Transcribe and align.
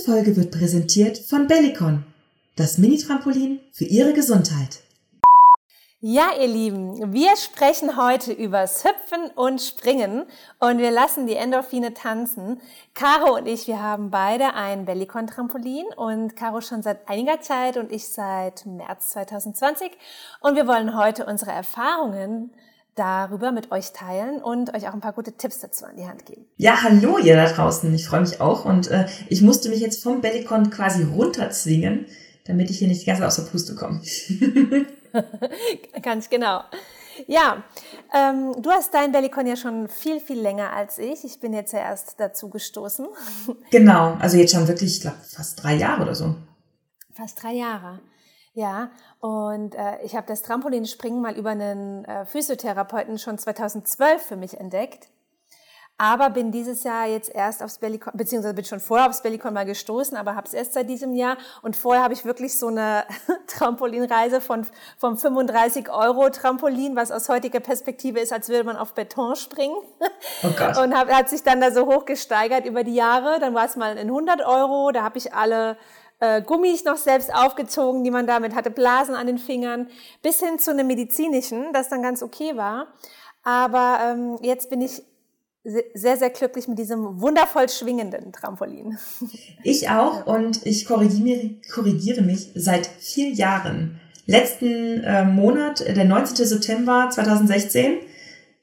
Folge 0.00 0.36
wird 0.36 0.50
präsentiert 0.50 1.18
von 1.18 1.46
Bellicon, 1.46 2.04
das 2.56 2.78
Mini-Trampolin 2.78 3.60
für 3.72 3.84
Ihre 3.84 4.12
Gesundheit. 4.12 4.80
Ja, 6.02 6.30
ihr 6.40 6.48
Lieben, 6.48 7.12
wir 7.12 7.36
sprechen 7.36 7.98
heute 7.98 8.32
übers 8.32 8.84
Hüpfen 8.84 9.30
und 9.34 9.60
Springen 9.60 10.24
und 10.58 10.78
wir 10.78 10.90
lassen 10.90 11.26
die 11.26 11.34
Endorphine 11.34 11.92
tanzen. 11.92 12.58
Caro 12.94 13.36
und 13.36 13.46
ich, 13.46 13.66
wir 13.66 13.82
haben 13.82 14.10
beide 14.10 14.54
ein 14.54 14.86
Bellicon-Trampolin 14.86 15.84
und 15.96 16.36
Caro 16.36 16.62
schon 16.62 16.82
seit 16.82 17.06
einiger 17.06 17.42
Zeit 17.42 17.76
und 17.76 17.92
ich 17.92 18.08
seit 18.08 18.64
März 18.64 19.10
2020 19.10 19.92
und 20.40 20.56
wir 20.56 20.66
wollen 20.66 20.96
heute 20.96 21.26
unsere 21.26 21.50
Erfahrungen 21.50 22.50
darüber 23.00 23.50
mit 23.50 23.72
euch 23.72 23.92
teilen 23.92 24.42
und 24.42 24.74
euch 24.74 24.86
auch 24.86 24.92
ein 24.92 25.00
paar 25.00 25.14
gute 25.14 25.32
Tipps 25.32 25.60
dazu 25.60 25.86
an 25.86 25.96
die 25.96 26.06
Hand 26.06 26.26
geben. 26.26 26.44
Ja, 26.58 26.82
hallo 26.82 27.16
ihr 27.16 27.34
da 27.34 27.50
draußen. 27.50 27.92
Ich 27.94 28.06
freue 28.06 28.20
mich 28.20 28.42
auch 28.42 28.66
und 28.66 28.88
äh, 28.88 29.06
ich 29.28 29.40
musste 29.40 29.70
mich 29.70 29.80
jetzt 29.80 30.02
vom 30.02 30.20
Bellicon 30.20 30.68
quasi 30.68 31.04
runterzwingen, 31.04 32.04
damit 32.44 32.68
ich 32.68 32.78
hier 32.78 32.88
nicht 32.88 33.06
ganz 33.06 33.22
aus 33.22 33.36
der 33.36 33.44
Puste 33.44 33.74
komme. 33.74 34.02
ganz 36.02 36.28
genau. 36.28 36.60
Ja, 37.26 37.64
ähm, 38.14 38.60
du 38.60 38.70
hast 38.70 38.92
dein 38.92 39.12
Bellicon 39.12 39.46
ja 39.46 39.56
schon 39.56 39.88
viel, 39.88 40.20
viel 40.20 40.38
länger 40.38 40.74
als 40.74 40.98
ich. 40.98 41.24
Ich 41.24 41.40
bin 41.40 41.54
jetzt 41.54 41.72
ja 41.72 41.78
erst 41.78 42.20
dazu 42.20 42.50
gestoßen. 42.50 43.06
Genau, 43.70 44.18
also 44.20 44.36
jetzt 44.36 44.52
schon 44.52 44.68
wirklich, 44.68 44.96
ich 44.96 45.00
glaube, 45.00 45.16
fast 45.26 45.62
drei 45.62 45.74
Jahre 45.74 46.02
oder 46.02 46.14
so. 46.14 46.34
Fast 47.14 47.42
drei 47.42 47.54
Jahre. 47.54 48.00
Ja, 48.60 48.90
und 49.20 49.74
äh, 49.74 50.02
ich 50.02 50.14
habe 50.14 50.26
das 50.26 50.42
Trampolinspringen 50.42 51.22
mal 51.22 51.34
über 51.34 51.48
einen 51.48 52.04
äh, 52.04 52.26
Physiotherapeuten 52.26 53.16
schon 53.16 53.38
2012 53.38 54.20
für 54.20 54.36
mich 54.36 54.60
entdeckt. 54.60 55.08
Aber 55.96 56.28
bin 56.28 56.52
dieses 56.52 56.84
Jahr 56.84 57.06
jetzt 57.06 57.34
erst 57.34 57.62
aufs 57.62 57.78
Bellycon, 57.78 58.12
beziehungsweise 58.14 58.52
bin 58.52 58.66
schon 58.66 58.80
vorher 58.80 59.08
aufs 59.08 59.22
Bellycon 59.22 59.54
mal 59.54 59.64
gestoßen, 59.64 60.14
aber 60.14 60.34
habe 60.34 60.46
es 60.46 60.52
erst 60.52 60.74
seit 60.74 60.90
diesem 60.90 61.14
Jahr. 61.14 61.38
Und 61.62 61.74
vorher 61.74 62.02
habe 62.02 62.12
ich 62.12 62.26
wirklich 62.26 62.58
so 62.58 62.66
eine 62.66 63.06
Trampolinreise 63.46 64.42
von 64.42 64.66
vom 64.98 65.16
35 65.16 65.88
Euro 65.90 66.28
Trampolin, 66.28 66.96
was 66.96 67.12
aus 67.12 67.30
heutiger 67.30 67.60
Perspektive 67.60 68.20
ist, 68.20 68.30
als 68.30 68.50
würde 68.50 68.64
man 68.64 68.76
auf 68.76 68.92
Beton 68.92 69.36
springen. 69.36 69.76
Oh. 70.42 70.82
Und 70.82 70.94
hab, 70.94 71.10
hat 71.10 71.30
sich 71.30 71.42
dann 71.42 71.62
da 71.62 71.70
so 71.70 71.86
hoch 71.86 72.04
gesteigert 72.04 72.66
über 72.66 72.84
die 72.84 72.94
Jahre. 72.94 73.40
Dann 73.40 73.54
war 73.54 73.64
es 73.64 73.76
mal 73.76 73.96
in 73.96 74.08
100 74.08 74.44
Euro. 74.44 74.90
Da 74.92 75.02
habe 75.02 75.16
ich 75.16 75.32
alle 75.32 75.78
äh, 76.20 76.42
Gummis 76.42 76.84
noch 76.84 76.96
selbst 76.96 77.34
aufgezogen, 77.34 78.04
die 78.04 78.10
man 78.10 78.26
damit 78.26 78.54
hatte, 78.54 78.70
Blasen 78.70 79.14
an 79.14 79.26
den 79.26 79.38
Fingern, 79.38 79.88
bis 80.22 80.40
hin 80.40 80.58
zu 80.58 80.70
einem 80.70 80.86
medizinischen, 80.86 81.72
das 81.72 81.88
dann 81.88 82.02
ganz 82.02 82.22
okay 82.22 82.56
war. 82.56 82.88
Aber 83.42 83.98
ähm, 84.02 84.38
jetzt 84.42 84.70
bin 84.70 84.80
ich 84.80 85.02
sehr, 85.62 86.16
sehr 86.16 86.30
glücklich 86.30 86.68
mit 86.68 86.78
diesem 86.78 87.20
wundervoll 87.20 87.68
schwingenden 87.68 88.32
Trampolin. 88.32 88.98
Ich 89.62 89.90
auch 89.90 90.26
und 90.26 90.64
ich 90.64 90.86
korrigiere, 90.86 91.50
korrigiere 91.72 92.22
mich 92.22 92.50
seit 92.54 92.86
vier 92.86 93.30
Jahren. 93.30 94.00
Letzten 94.26 95.02
äh, 95.04 95.24
Monat, 95.24 95.80
der 95.80 96.04
19. 96.04 96.46
September 96.46 97.08
2016, 97.10 97.98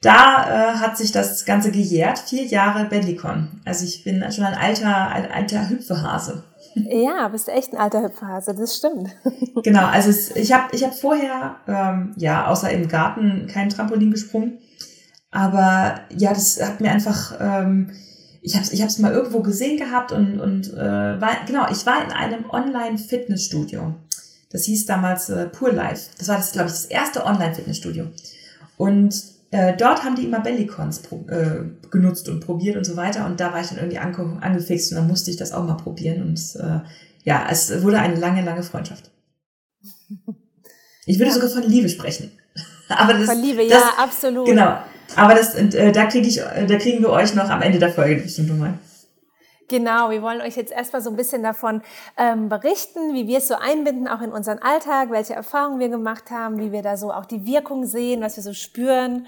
da 0.02 0.14
äh, 0.14 0.77
hat 0.77 0.97
sich 0.97 1.11
das 1.11 1.45
Ganze 1.45 1.71
gejährt. 1.71 2.19
Vier 2.19 2.45
Jahre 2.45 2.86
Bellicon. 2.86 3.61
Also 3.66 3.86
ich 3.86 4.03
bin 4.03 4.23
schon 4.31 4.44
ein 4.45 4.55
alter, 4.55 5.09
ein 5.09 5.31
alter 5.31 5.69
Hüpfehase. 5.69 6.44
Ja, 6.86 7.28
bist 7.30 7.50
echt 7.50 7.73
ein 7.73 7.78
alter 7.78 8.03
Hüpfhase, 8.03 8.53
das 8.53 8.78
stimmt. 8.78 9.09
Genau, 9.64 9.86
also 9.86 10.11
es, 10.11 10.36
ich 10.36 10.53
habe 10.53 10.75
ich 10.75 10.83
hab 10.83 10.94
vorher, 10.94 11.56
ähm, 11.67 12.14
ja, 12.16 12.47
außer 12.47 12.70
im 12.70 12.88
Garten 12.88 13.47
kein 13.47 13.70
Trampolin 13.70 14.11
gesprungen. 14.11 14.59
Aber 15.31 16.02
ja, 16.16 16.31
das 16.31 16.61
hat 16.61 16.80
mir 16.80 16.92
einfach, 16.92 17.36
ähm, 17.39 17.89
ich 18.42 18.55
habe 18.55 18.64
es 18.64 18.72
ich 18.72 19.00
mal 19.00 19.11
irgendwo 19.11 19.42
gesehen 19.42 19.78
gehabt 19.78 20.11
und, 20.11 20.39
und 20.39 20.72
äh, 20.73 21.20
war, 21.20 21.31
genau, 21.48 21.66
ich 21.72 21.86
war 21.88 22.03
in 22.03 22.11
einem 22.11 22.50
Online-Fitnessstudio. 22.50 23.95
Das 24.52 24.66
hieß 24.66 24.86
damals 24.86 25.30
äh, 25.30 25.48
Pure 25.48 25.72
Life. 25.72 26.11
Das 26.20 26.28
war 26.28 26.38
das, 26.38 26.52
glaube 26.52 26.67
ich, 26.67 26.73
das 26.73 26.86
erste 26.86 27.25
Online-Fitnessstudio. 27.25 28.08
Und 28.77 29.36
äh, 29.52 29.77
dort 29.77 30.03
haben 30.03 30.15
die 30.15 30.25
immer 30.25 30.41
Bellicons 30.41 31.03
äh, 31.30 31.89
genutzt 31.89 32.27
und 32.27 32.41
probiert 32.41 32.75
und 32.75 32.83
so 32.83 32.97
weiter. 32.97 33.25
Und 33.25 33.39
da 33.39 33.53
war 33.53 33.61
ich 33.61 33.67
dann 33.67 33.77
irgendwie 33.77 33.97
ange 33.97 34.41
angefixt 34.41 34.91
und 34.91 34.97
dann 34.97 35.08
musste 35.08 35.31
ich 35.31 35.37
das 35.37 35.53
auch 35.53 35.63
mal 35.63 35.75
probieren. 35.75 36.21
Und 36.21 36.39
äh, 36.59 36.80
ja, 37.23 37.47
es 37.49 37.81
wurde 37.81 37.99
eine 37.99 38.15
lange, 38.15 38.43
lange 38.43 38.63
Freundschaft. 38.63 39.09
Ich 41.05 41.17
würde 41.19 41.30
ja. 41.30 41.33
sogar 41.33 41.49
von 41.49 41.63
Liebe 41.63 41.87
sprechen. 41.87 42.31
Aber 42.89 43.13
das, 43.13 43.25
von 43.25 43.41
Liebe, 43.41 43.67
das, 43.67 43.81
ja, 43.81 43.93
absolut. 43.97 44.47
Genau. 44.47 44.77
Aber 45.15 45.35
das, 45.35 45.55
äh, 45.55 45.91
da, 45.91 46.05
krieg 46.05 46.27
ich, 46.27 46.41
äh, 46.41 46.65
da 46.65 46.77
kriegen 46.77 47.02
wir 47.02 47.09
euch 47.09 47.33
noch 47.33 47.49
am 47.49 47.61
Ende 47.61 47.79
der 47.79 47.91
Folge 47.91 48.21
bestimmt 48.21 48.49
nochmal. 48.49 48.77
Genau, 49.70 50.10
wir 50.10 50.22
wollen 50.22 50.39
euch 50.42 50.55
jetzt 50.55 50.72
erstmal 50.72 51.02
so 51.02 51.10
ein 51.10 51.17
bisschen 51.17 51.44
davon 51.44 51.82
ähm, 52.16 52.48
berichten, 52.48 53.14
wie 53.14 53.28
wir 53.28 53.39
es 53.39 53.50
so 53.50 53.55
einbinden, 53.55 54.08
auch 54.08 54.22
in 54.22 54.32
unseren 54.32 54.60
Alltag, 54.60 55.11
welche 55.11 55.33
Erfahrungen 55.33 55.80
wir 55.80 55.89
gemacht 55.89 56.32
haben, 56.32 56.58
wie 56.60 56.72
wir 56.72 56.82
da 56.82 56.95
so 56.95 57.11
auch 57.11 57.26
die 57.26 57.45
Wirkung 57.45 57.86
sehen, 57.86 58.22
was 58.22 58.38
wir 58.38 58.44
so 58.44 58.54
spüren. 58.54 59.27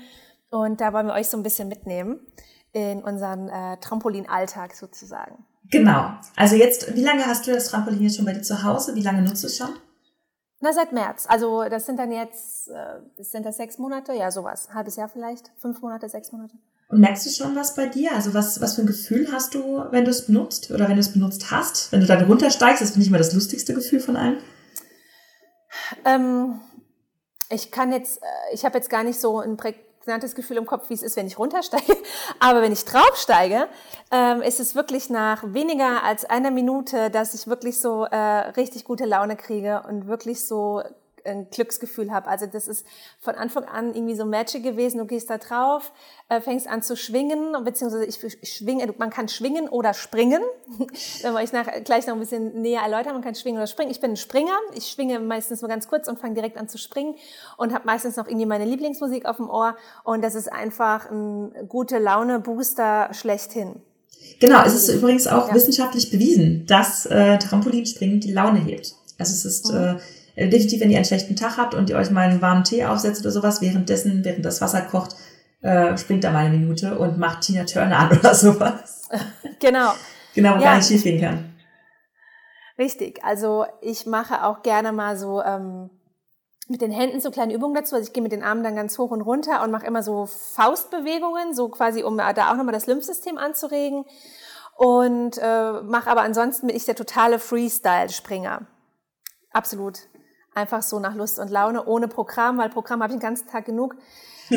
Und 0.49 0.79
da 0.79 0.93
wollen 0.93 1.07
wir 1.07 1.13
euch 1.13 1.27
so 1.27 1.35
ein 1.35 1.43
bisschen 1.43 1.67
mitnehmen 1.67 2.25
in 2.71 3.03
unseren 3.03 3.49
äh, 3.49 3.77
Trampolin-Alltag 3.77 4.75
sozusagen. 4.75 5.45
Genau. 5.71 6.11
Also 6.35 6.55
jetzt, 6.55 6.95
wie 6.95 7.03
lange 7.03 7.25
hast 7.25 7.45
du 7.45 7.51
das 7.51 7.69
Trampolin 7.69 8.01
jetzt 8.01 8.15
schon 8.15 8.25
bei 8.25 8.33
dir 8.33 8.41
zu 8.41 8.63
Hause? 8.63 8.95
Wie 8.95 9.01
lange 9.01 9.21
nutzt 9.21 9.43
du 9.43 9.47
es 9.47 9.57
schon? 9.57 9.75
Na, 10.61 10.73
seit 10.73 10.93
März. 10.93 11.25
Also 11.29 11.65
das 11.69 11.85
sind 11.85 11.97
dann 11.99 12.11
jetzt, 12.11 12.69
äh, 12.69 13.01
sind 13.17 13.45
das 13.45 13.57
sechs 13.57 13.77
Monate? 13.77 14.13
Ja, 14.13 14.31
sowas. 14.31 14.69
Ein 14.69 14.75
halbes 14.75 14.95
Jahr 14.95 15.09
vielleicht? 15.09 15.51
Fünf 15.57 15.81
Monate, 15.81 16.07
sechs 16.09 16.31
Monate? 16.31 16.55
Und 16.89 17.01
merkst 17.01 17.23
du 17.27 17.29
schon 17.29 17.55
was 17.55 17.75
bei 17.75 17.85
dir? 17.85 18.13
Also 18.15 18.33
was, 18.33 18.61
was 18.61 18.75
für 18.75 18.81
ein 18.81 18.87
Gefühl 18.87 19.31
hast 19.31 19.53
du, 19.53 19.85
wenn 19.91 20.05
du 20.05 20.11
es 20.11 20.25
benutzt 20.25 20.71
oder 20.71 20.89
wenn 20.89 20.95
du 20.95 21.01
es 21.01 21.13
benutzt 21.13 21.51
hast? 21.51 21.91
Wenn 21.91 22.01
du 22.01 22.07
dann 22.07 22.25
runtersteigst, 22.25 22.81
das 22.81 22.91
finde 22.91 23.05
ich 23.05 23.11
mal 23.11 23.19
das 23.19 23.33
lustigste 23.33 23.75
Gefühl 23.75 23.99
von 23.99 24.15
allen. 24.15 24.37
Ähm, 26.03 26.59
ich 27.51 27.69
kann 27.69 27.91
jetzt, 27.91 28.17
äh, 28.23 28.53
ich 28.53 28.65
habe 28.65 28.77
jetzt 28.77 28.89
gar 28.89 29.03
nicht 29.03 29.19
so 29.19 29.39
ein 29.39 29.55
prägnantes 29.55 30.33
Gefühl 30.33 30.57
im 30.57 30.65
Kopf, 30.65 30.89
wie 30.89 30.95
es 30.95 31.03
ist, 31.03 31.15
wenn 31.15 31.27
ich 31.27 31.37
runtersteige. 31.37 31.95
Aber 32.39 32.63
wenn 32.63 32.71
ich 32.71 32.85
draufsteige, 32.85 33.67
ähm, 34.11 34.41
ist 34.41 34.59
es 34.59 34.73
wirklich 34.73 35.11
nach 35.11 35.43
weniger 35.45 36.03
als 36.03 36.25
einer 36.25 36.49
Minute, 36.49 37.11
dass 37.11 37.35
ich 37.35 37.45
wirklich 37.45 37.79
so 37.79 38.05
äh, 38.05 38.17
richtig 38.17 38.83
gute 38.83 39.05
Laune 39.05 39.35
kriege 39.35 39.83
und 39.87 40.07
wirklich 40.07 40.43
so 40.43 40.81
ein 41.25 41.49
Glücksgefühl 41.49 42.11
habe. 42.11 42.27
Also 42.27 42.45
das 42.45 42.67
ist 42.67 42.85
von 43.19 43.35
Anfang 43.35 43.65
an 43.65 43.93
irgendwie 43.93 44.15
so 44.15 44.25
Magic 44.25 44.63
gewesen. 44.63 44.97
Du 44.97 45.05
gehst 45.05 45.29
da 45.29 45.37
drauf, 45.37 45.91
äh, 46.29 46.41
fängst 46.41 46.67
an 46.67 46.81
zu 46.81 46.95
schwingen, 46.95 47.55
beziehungsweise 47.63 48.05
ich 48.05 48.17
schwinge, 48.51 48.93
man 48.97 49.09
kann 49.09 49.27
schwingen 49.27 49.69
oder 49.69 49.93
springen. 49.93 50.41
da 51.23 51.33
wollte 51.33 51.45
ich 51.45 51.53
nach, 51.53 51.67
gleich 51.83 52.07
noch 52.07 52.13
ein 52.13 52.19
bisschen 52.19 52.61
näher 52.61 52.81
erläutern. 52.81 53.13
Man 53.13 53.23
kann 53.23 53.35
schwingen 53.35 53.57
oder 53.57 53.67
springen. 53.67 53.91
Ich 53.91 53.99
bin 53.99 54.11
ein 54.11 54.17
Springer. 54.17 54.57
Ich 54.75 54.87
schwinge 54.87 55.19
meistens 55.19 55.61
nur 55.61 55.69
ganz 55.69 55.87
kurz 55.87 56.07
und 56.07 56.19
fange 56.19 56.35
direkt 56.35 56.57
an 56.57 56.67
zu 56.67 56.77
springen 56.77 57.15
und 57.57 57.73
habe 57.73 57.85
meistens 57.85 58.15
noch 58.15 58.27
irgendwie 58.27 58.45
meine 58.45 58.65
Lieblingsmusik 58.65 59.25
auf 59.25 59.37
dem 59.37 59.49
Ohr. 59.49 59.75
Und 60.03 60.23
das 60.23 60.35
ist 60.35 60.51
einfach 60.51 61.09
ein 61.09 61.67
gute 61.67 61.99
Laune-Booster 61.99 63.09
schlechthin. 63.13 63.81
Genau, 64.39 64.63
es 64.63 64.73
ist 64.73 64.89
übrigens 64.89 65.27
auch 65.27 65.49
ja. 65.49 65.53
wissenschaftlich 65.53 66.11
bewiesen, 66.11 66.65
dass 66.65 67.05
äh, 67.05 67.37
Trampolinspringen 67.39 68.19
die 68.19 68.31
Laune 68.31 68.59
hebt. 68.59 68.95
Also 69.17 69.33
es 69.33 69.45
ist 69.45 69.71
mhm. 69.71 69.77
äh, 69.77 69.95
definitiv, 70.47 70.79
wenn 70.79 70.89
ihr 70.89 70.97
einen 70.97 71.05
schlechten 71.05 71.35
Tag 71.35 71.57
habt 71.57 71.73
und 71.73 71.89
ihr 71.89 71.97
euch 71.97 72.11
mal 72.11 72.29
einen 72.29 72.41
warmen 72.41 72.63
Tee 72.63 72.85
aufsetzt 72.85 73.21
oder 73.21 73.31
sowas, 73.31 73.61
währenddessen, 73.61 74.23
während 74.23 74.45
das 74.45 74.61
Wasser 74.61 74.81
kocht, 74.81 75.15
äh, 75.61 75.97
springt 75.97 76.23
da 76.23 76.31
mal 76.31 76.45
eine 76.45 76.57
Minute 76.57 76.97
und 76.97 77.17
macht 77.17 77.41
Tina 77.41 77.65
Turner 77.65 77.99
an 77.99 78.11
oder 78.19 78.33
sowas. 78.33 79.09
Genau. 79.61 79.91
Genau, 80.35 80.51
wo 80.51 80.59
ja. 80.59 80.61
gar 80.61 80.77
nicht 80.77 80.87
schief 80.87 81.03
gehen 81.03 81.19
kann. 81.19 81.53
Richtig. 82.77 83.21
Also 83.25 83.65
ich 83.81 84.05
mache 84.05 84.45
auch 84.45 84.61
gerne 84.61 84.93
mal 84.93 85.17
so 85.17 85.41
ähm, 85.41 85.89
mit 86.69 86.79
den 86.81 86.91
Händen 86.91 87.19
so 87.19 87.29
kleine 87.29 87.53
Übungen 87.53 87.75
dazu. 87.75 87.95
Also 87.95 88.07
ich 88.07 88.13
gehe 88.13 88.23
mit 88.23 88.31
den 88.31 88.41
Armen 88.41 88.63
dann 88.63 88.77
ganz 88.77 88.97
hoch 88.97 89.11
und 89.11 89.19
runter 89.19 89.61
und 89.61 89.71
mache 89.71 89.85
immer 89.85 90.01
so 90.01 90.27
Faustbewegungen, 90.27 91.53
so 91.53 91.67
quasi, 91.67 92.03
um 92.03 92.15
da 92.17 92.29
auch 92.29 92.55
nochmal 92.55 92.71
das 92.71 92.87
Lymphsystem 92.87 93.37
anzuregen. 93.37 94.05
Und 94.77 95.37
äh, 95.41 95.81
mache 95.81 96.09
aber 96.09 96.21
ansonsten 96.21 96.67
bin 96.67 96.75
ich 96.75 96.85
der 96.85 96.95
totale 96.95 97.39
Freestyle-Springer. 97.39 98.61
Absolut 99.51 100.07
einfach 100.53 100.81
so 100.81 100.99
nach 100.99 101.15
Lust 101.15 101.39
und 101.39 101.49
Laune, 101.49 101.85
ohne 101.85 102.07
Programm, 102.07 102.57
weil 102.57 102.69
Programm 102.69 103.01
habe 103.01 103.13
ich 103.13 103.19
den 103.19 103.21
ganzen 103.21 103.47
Tag 103.47 103.65
genug. 103.65 103.95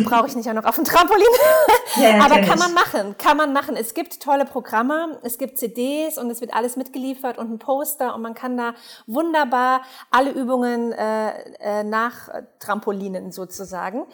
Brauche 0.05 0.27
ich 0.27 0.37
nicht 0.37 0.49
auch 0.49 0.55
noch 0.55 0.65
auf 0.65 0.77
dem 0.77 0.85
Trampolin. 0.85 1.27
Ja, 2.01 2.25
Aber 2.25 2.41
kann 2.41 2.59
man 2.59 2.73
machen, 2.73 3.17
kann 3.19 3.37
man 3.37 3.53
machen. 3.53 3.77
Es 3.77 3.93
gibt 3.93 4.21
tolle 4.21 4.47
Programme, 4.47 5.19
es 5.23 5.37
gibt 5.37 5.59
CDs 5.59 6.17
und 6.17 6.31
es 6.31 6.41
wird 6.41 6.55
alles 6.55 6.77
mitgeliefert 6.77 7.37
und 7.37 7.51
ein 7.51 7.59
Poster 7.59 8.15
und 8.15 8.23
man 8.23 8.33
kann 8.33 8.57
da 8.57 8.73
wunderbar 9.07 9.83
alle 10.11 10.31
Übungen 10.31 10.93
äh, 10.93 11.33
äh, 11.61 11.85
nach 11.85 12.31
Trampolinen 12.61 13.31
sozusagen. 13.31 14.07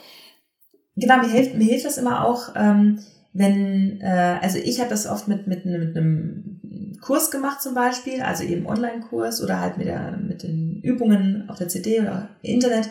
Genau, 0.97 1.19
mir 1.19 1.29
hilft, 1.29 1.55
mir 1.55 1.67
hilft 1.67 1.87
das 1.87 1.99
immer 1.99 2.25
auch, 2.25 2.49
ähm, 2.57 2.99
wenn, 3.33 4.01
äh, 4.01 4.39
also 4.43 4.59
ich 4.59 4.81
habe 4.81 4.91
das 4.91 5.07
oft 5.07 5.29
mit, 5.29 5.47
mit, 5.47 5.65
mit 5.65 5.97
einem 5.97 6.58
Kurs 7.01 7.31
gemacht 7.31 7.63
zum 7.63 7.75
Beispiel, 7.75 8.23
also 8.23 8.45
eben 8.45 8.67
Online-Kurs 8.67 9.43
oder 9.43 9.61
halt 9.61 9.79
mit, 9.79 9.87
der, 9.87 10.17
mit 10.17 10.43
den 10.43 10.81
Übungen 10.83 11.49
auf 11.49 11.59
der 11.59 11.69
CD 11.69 12.01
oder 12.01 12.29
Internet. 12.43 12.89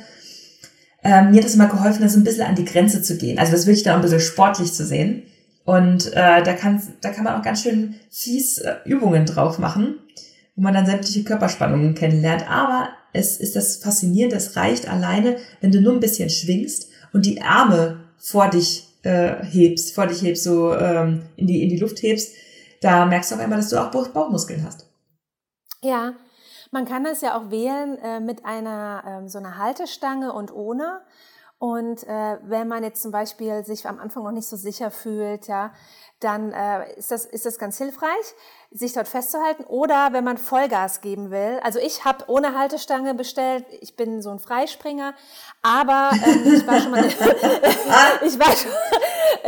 Ähm, 1.04 1.32
mir 1.32 1.38
hat 1.38 1.46
das 1.46 1.56
immer 1.56 1.68
geholfen, 1.68 2.02
das 2.02 2.16
ein 2.16 2.24
bisschen 2.24 2.46
an 2.46 2.56
die 2.56 2.66
Grenze 2.66 3.02
zu 3.02 3.18
gehen. 3.18 3.40
Also 3.40 3.52
das 3.52 3.66
wirklich 3.66 3.84
dann 3.84 3.96
ein 3.96 4.02
bisschen 4.02 4.20
sportlich 4.20 4.74
zu 4.74 4.86
sehen. 4.86 5.24
Und 5.64 6.08
äh, 6.14 6.44
da, 6.44 6.54
kann, 6.54 6.82
da 7.02 7.10
kann 7.10 7.24
man 7.24 7.38
auch 7.40 7.44
ganz 7.44 7.62
schön 7.62 7.96
fies 8.10 8.58
äh, 8.58 8.76
Übungen 8.86 9.26
drauf 9.26 9.60
machen. 9.60 9.96
wo 10.56 10.64
man 10.64 10.74
dann 10.74 10.86
sämtliche 10.86 11.24
Körperspannungen 11.24 11.94
kennenlernt. 11.94 12.50
Aber 12.50 12.90
es 13.14 13.38
ist 13.38 13.56
das 13.56 13.78
faszinierend, 13.78 14.34
es 14.34 14.56
reicht 14.56 14.90
alleine, 14.90 15.38
wenn 15.62 15.72
du 15.72 15.82
nur 15.82 15.94
ein 15.94 16.00
bisschen 16.00 16.30
schwingst 16.30 16.90
und 17.14 17.26
die 17.26 17.42
Arme 17.42 17.98
vor 18.18 18.50
dich 18.50 18.88
äh, 19.04 19.44
hebst, 19.44 19.94
vor 19.94 20.08
dich 20.08 20.22
hebst, 20.22 20.44
so 20.44 20.74
ähm, 20.74 21.24
in, 21.36 21.48
die, 21.48 21.64
in 21.64 21.70
die 21.70 21.78
Luft 21.78 22.02
hebst, 22.02 22.34
da 22.82 23.06
merkst 23.06 23.32
du 23.32 23.36
auf 23.36 23.42
einmal, 23.42 23.60
dass 23.60 23.70
du 23.70 23.78
auch 23.78 23.90
Bauchmuskeln 23.90 24.64
hast. 24.66 24.88
Ja, 25.82 26.14
man 26.72 26.86
kann 26.86 27.04
das 27.04 27.22
ja 27.22 27.38
auch 27.38 27.50
wählen 27.50 27.98
äh, 28.00 28.20
mit 28.20 28.46
einer 28.46 29.04
ähm, 29.06 29.30
so 29.30 29.38
einer 29.38 29.58
Haltestange 29.58 30.34
und 30.34 30.54
ohne. 30.54 31.02
Und 31.60 32.04
äh, 32.04 32.38
wenn 32.44 32.68
man 32.68 32.84
jetzt 32.84 33.02
zum 33.02 33.12
Beispiel 33.12 33.66
sich 33.66 33.88
am 33.88 34.00
Anfang 34.00 34.24
noch 34.24 34.32
nicht 34.32 34.48
so 34.48 34.56
sicher 34.56 34.92
fühlt, 34.92 35.48
ja, 35.48 35.74
dann 36.20 36.52
äh, 36.52 36.94
ist, 36.98 37.12
das, 37.12 37.26
ist 37.26 37.46
das 37.46 37.60
ganz 37.60 37.78
hilfreich, 37.78 38.36
sich 38.72 38.94
dort 38.94 39.08
festzuhalten. 39.08 39.64
Oder 39.66 40.10
wenn 40.12 40.24
man 40.24 40.38
Vollgas 40.38 41.02
geben 41.02 41.30
will. 41.30 41.60
Also 41.64 41.80
ich 41.80 42.06
habe 42.06 42.26
ohne 42.28 42.58
Haltestange 42.58 43.14
bestellt. 43.14 43.66
Ich 43.82 43.96
bin 43.96 44.22
so 44.22 44.32
ein 44.32 44.40
Freispringer. 44.40 45.14
Aber 45.62 46.12
ähm, 46.26 46.54
ich 46.56 46.66
war 46.66 46.82
schon 46.82 46.92
mal, 46.92 47.06
ich 48.26 48.40
war 48.40 48.56
schon, 48.56 48.72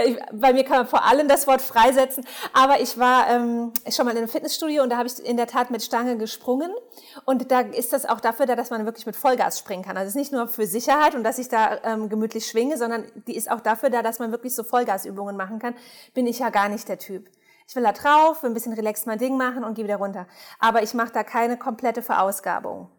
ich, 0.06 0.18
bei 0.32 0.54
mir 0.54 0.64
kann 0.64 0.78
man 0.78 0.88
vor 0.88 1.06
allem 1.06 1.28
das 1.28 1.48
Wort 1.48 1.62
freisetzen. 1.62 2.26
Aber 2.54 2.80
ich 2.82 2.98
war 2.98 3.30
ähm, 3.30 3.74
schon 3.90 4.06
mal 4.06 4.12
in 4.12 4.18
einem 4.18 4.28
Fitnessstudio 4.28 4.84
und 4.84 4.90
da 4.92 4.98
habe 4.98 5.08
ich 5.08 5.26
in 5.26 5.38
der 5.38 5.48
Tat 5.48 5.72
mit 5.72 5.82
Stange 5.82 6.18
gesprungen. 6.18 6.72
Und 7.26 7.52
da 7.52 7.62
ist 7.62 7.94
das 7.94 8.06
auch 8.06 8.20
dafür 8.20 8.46
da, 8.46 8.56
dass 8.56 8.70
man 8.70 8.86
wirklich 8.86 9.06
mit 9.06 9.16
Vollgas 9.16 9.60
springen 9.60 9.84
kann. 9.84 9.98
Also 9.98 10.08
es 10.08 10.16
ist 10.16 10.20
nicht 10.20 10.32
nur 10.32 10.48
für 10.48 10.68
Sicherheit 10.68 11.16
und 11.16 11.24
dass 11.24 11.40
ich 11.40 11.50
da 11.50 11.80
ähm, 11.84 12.10
gemütlich 12.10 12.46
schwinge, 12.46 12.78
sondern 12.78 13.06
die 13.28 13.36
ist 13.36 13.50
auch 13.50 13.62
dafür 13.62 13.90
da, 13.90 14.04
dass 14.04 14.20
man 14.20 14.32
wirklich 14.32 14.54
so 14.54 14.64
Vollgasübungen 14.64 15.36
machen 15.36 15.60
kann. 15.60 15.74
Bin 16.14 16.28
ich 16.28 16.40
ja 16.40 16.50
gar 16.60 16.70
nicht 16.70 16.90
der 16.90 17.00
Typ. 17.00 17.30
Ich 17.68 17.76
will 17.76 17.84
da 17.84 17.94
drauf, 17.94 18.44
will 18.44 18.50
ein 18.50 18.54
bisschen 18.54 18.74
relaxed 18.74 19.08
mein 19.08 19.20
Ding 19.20 19.38
machen 19.38 19.64
und 19.64 19.76
gehe 19.76 19.86
wieder 19.86 19.98
runter. 19.98 20.28
Aber 20.60 20.84
ich 20.84 20.94
mache 20.94 21.14
da 21.14 21.24
keine 21.24 21.56
komplette 21.56 22.02
Verausgabung. 22.02 22.90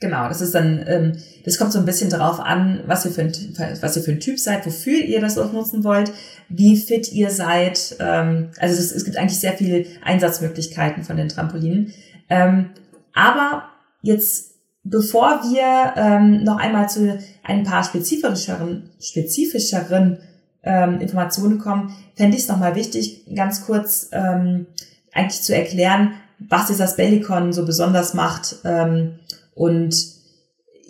Genau, 0.00 0.26
das 0.26 0.40
ist 0.40 0.52
dann, 0.52 0.84
ähm, 0.88 1.12
das 1.44 1.58
kommt 1.58 1.72
so 1.72 1.78
ein 1.78 1.84
bisschen 1.84 2.10
darauf 2.10 2.40
an, 2.40 2.82
was 2.86 3.04
ihr 3.04 3.12
für 3.12 3.20
ein, 3.20 3.32
was 3.80 3.96
ihr 3.96 4.02
für 4.02 4.10
ein 4.10 4.18
Typ 4.18 4.36
seid, 4.40 4.66
wofür 4.66 4.98
ihr 4.98 5.20
das 5.20 5.38
auch 5.38 5.52
nutzen 5.52 5.84
wollt, 5.84 6.10
wie 6.48 6.76
fit 6.76 7.12
ihr 7.12 7.30
seid. 7.30 7.96
Ähm, 8.00 8.50
also 8.58 8.74
es, 8.76 8.90
es 8.90 9.04
gibt 9.04 9.16
eigentlich 9.16 9.38
sehr 9.38 9.52
viele 9.52 9.86
Einsatzmöglichkeiten 10.02 11.04
von 11.04 11.16
den 11.16 11.28
Trampolinen. 11.28 11.92
Ähm, 12.28 12.70
aber 13.14 13.68
jetzt, 14.00 14.56
bevor 14.82 15.42
wir 15.44 15.92
ähm, 15.94 16.42
noch 16.42 16.56
einmal 16.56 16.88
zu 16.88 17.20
ein 17.44 17.62
paar 17.62 17.84
spezifischeren, 17.84 18.90
spezifischeren 18.98 20.18
ähm, 20.62 21.00
Informationen 21.00 21.58
kommen, 21.58 21.94
fände 22.14 22.36
ich 22.36 22.44
es 22.44 22.48
nochmal 22.48 22.74
wichtig, 22.74 23.24
ganz 23.34 23.66
kurz 23.66 24.08
ähm, 24.12 24.66
eigentlich 25.12 25.42
zu 25.42 25.54
erklären, 25.54 26.14
was 26.38 26.66
dieses 26.66 26.96
Bellicon 26.96 27.52
so 27.52 27.64
besonders 27.64 28.14
macht 28.14 28.56
ähm, 28.64 29.18
und 29.54 29.94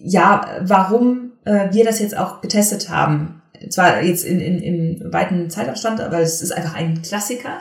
ja, 0.04 0.46
warum 0.60 1.32
äh, 1.44 1.72
wir 1.72 1.84
das 1.84 2.00
jetzt 2.00 2.16
auch 2.16 2.40
getestet 2.40 2.88
haben. 2.88 3.42
Zwar 3.70 4.02
jetzt 4.02 4.24
in, 4.24 4.40
in, 4.40 4.60
im 4.60 5.12
weiten 5.12 5.48
Zeitabstand, 5.48 6.00
aber 6.00 6.20
es 6.20 6.42
ist 6.42 6.52
einfach 6.52 6.74
ein 6.74 7.02
Klassiker. 7.02 7.58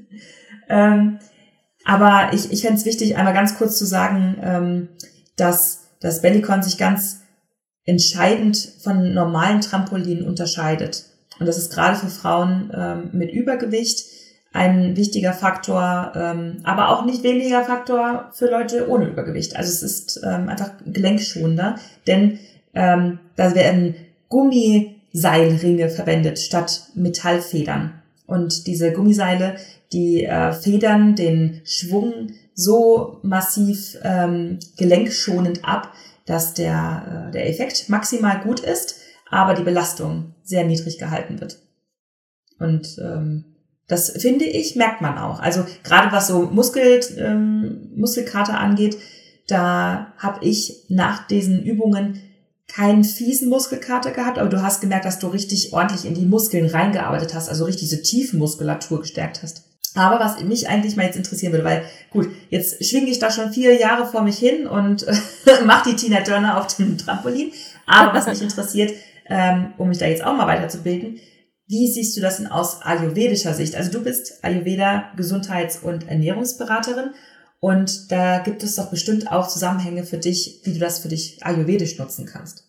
ähm, 0.68 1.18
aber 1.84 2.32
ich, 2.32 2.50
ich 2.50 2.62
fände 2.62 2.78
es 2.78 2.86
wichtig, 2.86 3.16
einmal 3.16 3.34
ganz 3.34 3.58
kurz 3.58 3.76
zu 3.76 3.84
sagen, 3.84 4.36
ähm, 4.42 4.88
dass 5.36 5.90
das 6.00 6.22
Bellicon 6.22 6.62
sich 6.62 6.78
ganz 6.78 7.20
entscheidend 7.84 8.56
von 8.82 9.12
normalen 9.12 9.60
Trampolinen 9.60 10.26
unterscheidet. 10.26 11.04
Und 11.38 11.46
das 11.46 11.58
ist 11.58 11.72
gerade 11.72 11.96
für 11.96 12.08
Frauen 12.08 12.70
ähm, 12.74 13.10
mit 13.12 13.32
Übergewicht 13.32 14.06
ein 14.52 14.96
wichtiger 14.96 15.32
Faktor, 15.32 16.12
ähm, 16.14 16.58
aber 16.62 16.90
auch 16.90 17.04
nicht 17.04 17.24
weniger 17.24 17.64
Faktor 17.64 18.30
für 18.32 18.48
Leute 18.48 18.88
ohne 18.88 19.08
Übergewicht. 19.08 19.56
Also 19.56 19.70
es 19.70 19.82
ist 19.82 20.20
ähm, 20.24 20.48
einfach 20.48 20.70
gelenkschonender, 20.86 21.74
denn 22.06 22.38
ähm, 22.72 23.18
da 23.34 23.54
werden 23.56 23.96
Gummiseilringe 24.28 25.88
verwendet 25.90 26.38
statt 26.38 26.84
Metallfedern. 26.94 28.00
Und 28.26 28.68
diese 28.68 28.92
Gummiseile, 28.92 29.56
die 29.92 30.24
äh, 30.24 30.52
federn 30.52 31.16
den 31.16 31.60
Schwung 31.64 32.28
so 32.54 33.18
massiv 33.22 33.98
ähm, 34.02 34.60
gelenkschonend 34.76 35.64
ab, 35.64 35.92
dass 36.26 36.54
der, 36.54 37.26
äh, 37.28 37.32
der 37.32 37.48
Effekt 37.48 37.88
maximal 37.88 38.40
gut 38.40 38.60
ist, 38.60 39.00
aber 39.34 39.54
die 39.54 39.62
Belastung 39.62 40.34
sehr 40.42 40.64
niedrig 40.64 40.98
gehalten 40.98 41.40
wird. 41.40 41.58
Und 42.58 42.98
ähm, 42.98 43.44
das 43.88 44.10
finde 44.10 44.44
ich, 44.44 44.76
merkt 44.76 45.00
man 45.00 45.18
auch. 45.18 45.40
Also 45.40 45.64
gerade 45.82 46.12
was 46.12 46.28
so 46.28 46.42
Muskel, 46.42 47.00
ähm, 47.18 47.90
Muskelkater 47.96 48.58
angeht, 48.58 48.96
da 49.46 50.14
habe 50.16 50.44
ich 50.44 50.84
nach 50.88 51.26
diesen 51.26 51.62
Übungen 51.62 52.20
keinen 52.66 53.04
fiesen 53.04 53.50
Muskelkater 53.50 54.10
gehabt, 54.12 54.38
aber 54.38 54.48
du 54.48 54.62
hast 54.62 54.80
gemerkt, 54.80 55.04
dass 55.04 55.18
du 55.18 55.26
richtig 55.26 55.72
ordentlich 55.72 56.06
in 56.06 56.14
die 56.14 56.24
Muskeln 56.24 56.66
reingearbeitet 56.66 57.34
hast, 57.34 57.50
also 57.50 57.64
richtig 57.64 57.90
diese 57.90 58.02
Tiefenmuskulatur 58.02 59.00
gestärkt 59.00 59.42
hast. 59.42 59.64
Aber 59.94 60.18
was 60.18 60.42
mich 60.42 60.68
eigentlich 60.68 60.96
mal 60.96 61.06
jetzt 61.06 61.16
interessieren 61.16 61.52
würde, 61.52 61.64
weil 61.64 61.84
gut, 62.10 62.28
jetzt 62.50 62.84
schwinge 62.84 63.10
ich 63.10 63.20
da 63.20 63.30
schon 63.30 63.52
vier 63.52 63.78
Jahre 63.78 64.06
vor 64.06 64.22
mich 64.22 64.38
hin 64.38 64.66
und 64.66 65.02
äh, 65.06 65.64
mache 65.64 65.90
die 65.90 65.96
Tina 65.96 66.20
Turner 66.22 66.58
auf 66.58 66.74
dem 66.76 66.98
Trampolin. 66.98 67.52
Aber 67.86 68.14
was 68.14 68.26
mich 68.26 68.42
interessiert, 68.42 68.92
ähm, 69.28 69.74
um 69.78 69.88
mich 69.88 69.98
da 69.98 70.06
jetzt 70.06 70.24
auch 70.24 70.36
mal 70.36 70.46
weiterzubilden, 70.46 71.18
wie 71.66 71.90
siehst 71.90 72.16
du 72.16 72.20
das 72.20 72.36
denn 72.36 72.46
aus 72.46 72.82
ayurvedischer 72.82 73.54
Sicht? 73.54 73.74
Also 73.74 73.90
du 73.90 74.04
bist 74.04 74.44
Ayurveda 74.44 75.12
Gesundheits- 75.16 75.78
und 75.78 76.08
Ernährungsberaterin 76.08 77.10
und 77.60 78.12
da 78.12 78.40
gibt 78.40 78.62
es 78.62 78.76
doch 78.76 78.90
bestimmt 78.90 79.32
auch 79.32 79.48
Zusammenhänge 79.48 80.04
für 80.04 80.18
dich, 80.18 80.60
wie 80.64 80.74
du 80.74 80.78
das 80.78 80.98
für 80.98 81.08
dich 81.08 81.42
ayurvedisch 81.42 81.98
nutzen 81.98 82.26
kannst. 82.26 82.64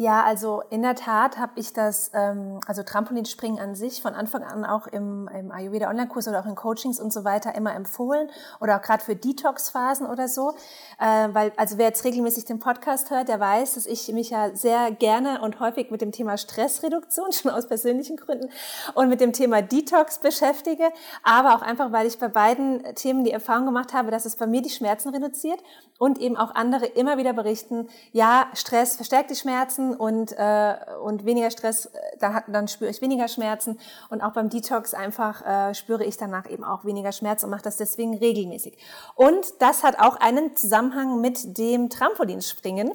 Ja, 0.00 0.24
also 0.24 0.62
in 0.70 0.80
der 0.80 0.94
Tat 0.94 1.36
habe 1.36 1.52
ich 1.56 1.74
das, 1.74 2.10
ähm, 2.14 2.58
also 2.66 2.82
Trampolinspringen 2.82 3.60
an 3.60 3.74
sich 3.74 4.00
von 4.00 4.14
Anfang 4.14 4.42
an 4.42 4.64
auch 4.64 4.86
im, 4.86 5.28
im 5.28 5.52
Ayurveda 5.52 5.90
Online-Kurs 5.90 6.26
oder 6.26 6.40
auch 6.40 6.46
in 6.46 6.54
Coachings 6.54 6.98
und 6.98 7.12
so 7.12 7.22
weiter 7.24 7.54
immer 7.54 7.74
empfohlen 7.74 8.30
oder 8.62 8.76
auch 8.78 8.80
gerade 8.80 9.04
für 9.04 9.14
Detox-Phasen 9.14 10.06
oder 10.06 10.26
so, 10.26 10.54
äh, 10.98 11.28
weil 11.34 11.52
also 11.58 11.76
wer 11.76 11.88
jetzt 11.88 12.02
regelmäßig 12.02 12.46
den 12.46 12.60
Podcast 12.60 13.10
hört, 13.10 13.28
der 13.28 13.40
weiß, 13.40 13.74
dass 13.74 13.84
ich 13.84 14.08
mich 14.08 14.30
ja 14.30 14.56
sehr 14.56 14.90
gerne 14.90 15.42
und 15.42 15.60
häufig 15.60 15.90
mit 15.90 16.00
dem 16.00 16.12
Thema 16.12 16.38
Stressreduktion 16.38 17.32
schon 17.34 17.50
aus 17.50 17.68
persönlichen 17.68 18.16
Gründen 18.16 18.48
und 18.94 19.10
mit 19.10 19.20
dem 19.20 19.34
Thema 19.34 19.60
Detox 19.60 20.18
beschäftige, 20.18 20.88
aber 21.24 21.54
auch 21.54 21.60
einfach, 21.60 21.92
weil 21.92 22.06
ich 22.06 22.18
bei 22.18 22.28
beiden 22.28 22.82
Themen 22.94 23.22
die 23.22 23.32
Erfahrung 23.32 23.66
gemacht 23.66 23.92
habe, 23.92 24.10
dass 24.10 24.24
es 24.24 24.36
bei 24.36 24.46
mir 24.46 24.62
die 24.62 24.70
Schmerzen 24.70 25.10
reduziert 25.10 25.62
und 25.98 26.18
eben 26.18 26.38
auch 26.38 26.54
andere 26.54 26.86
immer 26.86 27.18
wieder 27.18 27.34
berichten, 27.34 27.86
ja, 28.12 28.46
Stress 28.54 28.96
verstärkt 28.96 29.30
die 29.30 29.36
Schmerzen 29.36 29.89
und, 29.94 30.32
äh, 30.38 30.76
und 31.02 31.24
weniger 31.24 31.50
Stress, 31.50 31.86
äh, 31.86 31.98
da 32.18 32.34
hat, 32.34 32.44
dann 32.48 32.68
spüre 32.68 32.90
ich 32.90 33.00
weniger 33.00 33.28
Schmerzen 33.28 33.78
und 34.08 34.22
auch 34.22 34.32
beim 34.32 34.48
Detox 34.48 34.94
einfach 34.94 35.44
äh, 35.44 35.74
spüre 35.74 36.04
ich 36.04 36.16
danach 36.16 36.48
eben 36.48 36.64
auch 36.64 36.84
weniger 36.84 37.12
Schmerz 37.12 37.44
und 37.44 37.50
mache 37.50 37.62
das 37.62 37.76
deswegen 37.76 38.16
regelmäßig. 38.16 38.76
Und 39.14 39.46
das 39.60 39.82
hat 39.82 39.98
auch 39.98 40.16
einen 40.16 40.56
Zusammenhang 40.56 41.20
mit 41.20 41.58
dem 41.58 41.90
Trampolinspringen, 41.90 42.92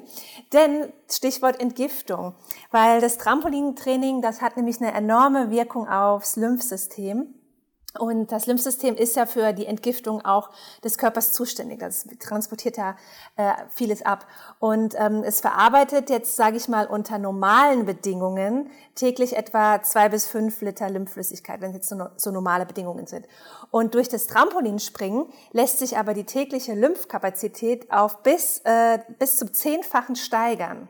denn 0.52 0.92
Stichwort 1.10 1.60
Entgiftung, 1.60 2.34
weil 2.70 3.00
das 3.00 3.18
Trampolintraining, 3.18 4.22
das 4.22 4.42
hat 4.42 4.56
nämlich 4.56 4.80
eine 4.80 4.92
enorme 4.92 5.50
Wirkung 5.50 5.88
aufs 5.88 6.36
Lymphsystem. 6.36 7.34
Und 7.98 8.32
das 8.32 8.46
Lymphsystem 8.46 8.94
ist 8.94 9.16
ja 9.16 9.26
für 9.26 9.52
die 9.52 9.66
Entgiftung 9.66 10.24
auch 10.24 10.50
des 10.84 10.98
Körpers 10.98 11.32
zuständig. 11.32 11.80
Das 11.80 12.06
transportiert 12.18 12.76
ja 12.76 12.96
äh, 13.36 13.52
vieles 13.70 14.02
ab. 14.02 14.26
Und 14.58 14.94
ähm, 14.98 15.22
es 15.24 15.40
verarbeitet 15.40 16.10
jetzt, 16.10 16.36
sage 16.36 16.56
ich 16.56 16.68
mal, 16.68 16.86
unter 16.86 17.18
normalen 17.18 17.86
Bedingungen 17.86 18.70
täglich 18.94 19.36
etwa 19.36 19.82
zwei 19.82 20.08
bis 20.08 20.26
fünf 20.26 20.60
Liter 20.60 20.88
Lymphflüssigkeit, 20.90 21.60
wenn 21.60 21.70
es 21.70 21.76
jetzt 21.76 21.88
so, 21.88 22.06
so 22.16 22.30
normale 22.30 22.66
Bedingungen 22.66 23.06
sind. 23.06 23.26
Und 23.70 23.94
durch 23.94 24.08
das 24.08 24.26
Trampolinspringen 24.26 25.26
lässt 25.52 25.78
sich 25.78 25.98
aber 25.98 26.14
die 26.14 26.24
tägliche 26.24 26.74
Lymphkapazität 26.74 27.90
auf 27.90 28.22
bis, 28.22 28.60
äh, 28.64 28.98
bis 29.18 29.36
zum 29.36 29.52
Zehnfachen 29.52 30.16
steigern. 30.16 30.88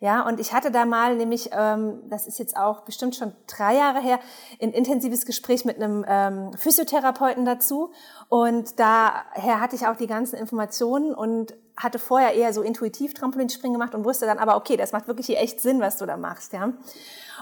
Ja, 0.00 0.24
und 0.24 0.38
ich 0.38 0.52
hatte 0.52 0.70
da 0.70 0.84
mal 0.84 1.16
nämlich, 1.16 1.50
ähm, 1.52 2.02
das 2.08 2.28
ist 2.28 2.38
jetzt 2.38 2.56
auch 2.56 2.82
bestimmt 2.82 3.16
schon 3.16 3.32
drei 3.48 3.74
Jahre 3.74 4.00
her, 4.00 4.20
ein 4.62 4.70
intensives 4.70 5.26
Gespräch 5.26 5.64
mit 5.64 5.76
einem 5.76 6.04
ähm, 6.06 6.52
Physiotherapeuten 6.56 7.44
dazu. 7.44 7.90
Und 8.28 8.78
daher 8.78 9.60
hatte 9.60 9.74
ich 9.74 9.88
auch 9.88 9.96
die 9.96 10.06
ganzen 10.06 10.36
Informationen 10.36 11.14
und 11.14 11.54
hatte 11.76 11.98
vorher 11.98 12.34
eher 12.34 12.52
so 12.52 12.62
intuitiv 12.62 13.12
Trampolinspringen 13.14 13.74
gemacht 13.74 13.94
und 13.94 14.04
wusste 14.04 14.26
dann 14.26 14.38
aber, 14.38 14.56
okay, 14.56 14.76
das 14.76 14.92
macht 14.92 15.08
wirklich 15.08 15.26
hier 15.26 15.38
echt 15.38 15.60
Sinn, 15.60 15.80
was 15.80 15.96
du 15.96 16.06
da 16.06 16.16
machst, 16.16 16.52
ja. 16.52 16.72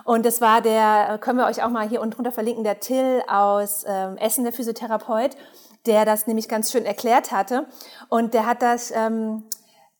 Und 0.05 0.25
das 0.25 0.41
war 0.41 0.63
der, 0.63 1.19
können 1.21 1.39
wir 1.39 1.47
euch 1.47 1.63
auch 1.63 1.71
mal 1.71 1.89
hier 1.89 2.01
unten 2.01 2.15
drunter 2.15 2.33
verlinken, 2.33 2.65
der 2.65 2.81
Till 2.81 3.23
aus 3.29 3.85
ähm, 3.87 4.17
Essen, 4.17 4.45
der 4.45 4.53
Physiotherapeut, 4.53 5.37
der 5.85 6.05
das 6.05 6.27
nämlich 6.27 6.49
ganz 6.49 6.71
schön 6.71 6.85
erklärt 6.85 7.33
hatte. 7.33 7.67
Und 8.09 8.33
der 8.35 8.47
hat 8.47 8.63
das 8.63 8.93
ähm, 8.95 9.43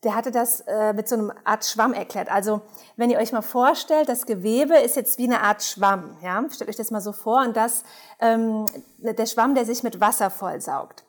der 0.03 0.15
hatte 0.15 0.31
das 0.31 0.61
äh, 0.61 0.93
mit 0.93 1.09
so 1.09 1.15
einer 1.15 1.35
Art 1.43 1.65
Schwamm 1.65 1.93
erklärt. 1.93 2.29
Also 2.29 2.61
wenn 2.97 3.09
ihr 3.09 3.17
euch 3.17 3.31
mal 3.31 3.41
vorstellt, 3.41 4.09
das 4.09 4.25
Gewebe 4.25 4.77
ist 4.77 4.95
jetzt 4.95 5.17
wie 5.17 5.25
eine 5.25 5.41
Art 5.41 5.63
Schwamm. 5.63 6.17
Ja? 6.21 6.43
Stellt 6.51 6.69
euch 6.69 6.75
das 6.75 6.91
mal 6.91 7.01
so 7.01 7.13
vor 7.13 7.41
und 7.41 7.57
das 7.57 7.83
ähm, 8.19 8.65
der 8.97 9.25
Schwamm, 9.25 9.55
der 9.55 9.65
sich 9.65 9.83
mit 9.83 9.99
Wasser 9.99 10.29
vollsaugt. 10.29 11.03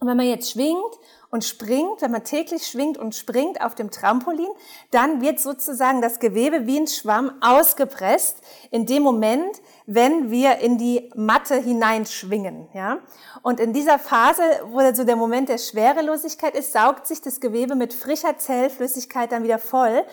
Und 0.00 0.08
wenn 0.08 0.16
man 0.16 0.26
jetzt 0.26 0.50
schwingt 0.50 0.98
und 1.30 1.44
springt, 1.44 2.00
wenn 2.00 2.10
man 2.10 2.24
täglich 2.24 2.66
schwingt 2.66 2.96
und 2.96 3.14
springt 3.14 3.60
auf 3.60 3.74
dem 3.74 3.90
Trampolin, 3.90 4.48
dann 4.90 5.20
wird 5.20 5.38
sozusagen 5.40 6.00
das 6.00 6.20
Gewebe 6.20 6.66
wie 6.66 6.78
ein 6.78 6.86
Schwamm 6.86 7.32
ausgepresst 7.42 8.38
in 8.70 8.86
dem 8.86 9.02
Moment, 9.02 9.60
wenn 9.86 10.30
wir 10.30 10.58
in 10.58 10.78
die 10.78 11.10
Matte 11.14 11.56
hineinschwingen. 11.56 12.68
Ja? 12.72 12.98
Und 13.42 13.60
in 13.60 13.72
dieser 13.72 13.98
Phase, 13.98 14.42
wo 14.66 14.80
so 14.94 15.04
der 15.04 15.16
Moment 15.16 15.48
der 15.48 15.58
Schwerelosigkeit 15.58 16.56
ist, 16.56 16.72
saugt 16.72 17.06
sich 17.06 17.20
das 17.20 17.40
Gewebe 17.40 17.74
mit 17.74 17.92
frischer 17.92 18.38
Zellflüssigkeit 18.38 19.32
dann 19.32 19.42
wieder 19.42 19.58
voll. 19.58 20.04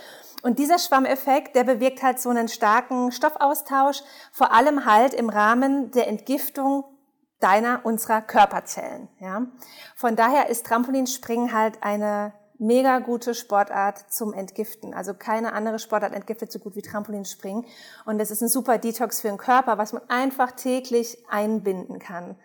Und 0.43 0.59
dieser 0.59 0.79
Schwammeffekt, 0.79 1.55
der 1.55 1.63
bewirkt 1.63 2.03
halt 2.03 2.19
so 2.19 2.29
einen 2.29 2.47
starken 2.47 3.11
Stoffaustausch, 3.11 4.01
vor 4.31 4.53
allem 4.53 4.85
halt 4.85 5.13
im 5.13 5.29
Rahmen 5.29 5.91
der 5.91 6.07
Entgiftung 6.07 6.85
deiner, 7.39 7.81
unserer 7.83 8.21
Körperzellen. 8.21 9.09
Ja? 9.19 9.47
Von 9.95 10.15
daher 10.15 10.49
ist 10.49 10.65
Trampolinspringen 10.65 11.53
halt 11.53 11.83
eine 11.83 12.33
mega 12.59 12.99
gute 12.99 13.33
Sportart 13.33 14.11
zum 14.11 14.33
Entgiften. 14.33 14.93
Also 14.93 15.13
keine 15.13 15.53
andere 15.53 15.79
Sportart 15.79 16.13
entgiftet 16.13 16.51
so 16.51 16.59
gut 16.59 16.75
wie 16.75 16.81
Trampolinspringen. 16.81 17.65
Und 18.05 18.19
es 18.19 18.31
ist 18.31 18.41
ein 18.41 18.49
super 18.49 18.77
Detox 18.77 19.21
für 19.21 19.27
den 19.27 19.37
Körper, 19.37 19.77
was 19.77 19.93
man 19.93 20.01
einfach 20.09 20.51
täglich 20.51 21.17
einbinden 21.29 21.99
kann. 21.99 22.35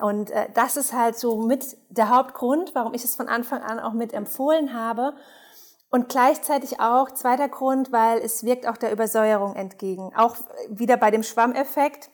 Und 0.00 0.30
äh, 0.30 0.48
das 0.54 0.76
ist 0.76 0.92
halt 0.92 1.18
so 1.18 1.36
mit 1.36 1.76
der 1.90 2.08
Hauptgrund, 2.08 2.74
warum 2.74 2.94
ich 2.94 3.04
es 3.04 3.16
von 3.16 3.28
Anfang 3.28 3.62
an 3.62 3.80
auch 3.80 3.92
mit 3.92 4.12
empfohlen 4.12 4.72
habe. 4.74 5.14
Und 5.90 6.08
gleichzeitig 6.08 6.80
auch 6.80 7.10
zweiter 7.10 7.48
Grund, 7.48 7.92
weil 7.92 8.18
es 8.18 8.44
wirkt 8.44 8.68
auch 8.68 8.76
der 8.76 8.92
Übersäuerung 8.92 9.56
entgegen. 9.56 10.12
Auch 10.14 10.36
wieder 10.68 10.96
bei 10.98 11.10
dem 11.10 11.22
Schwammeffekt. 11.22 12.10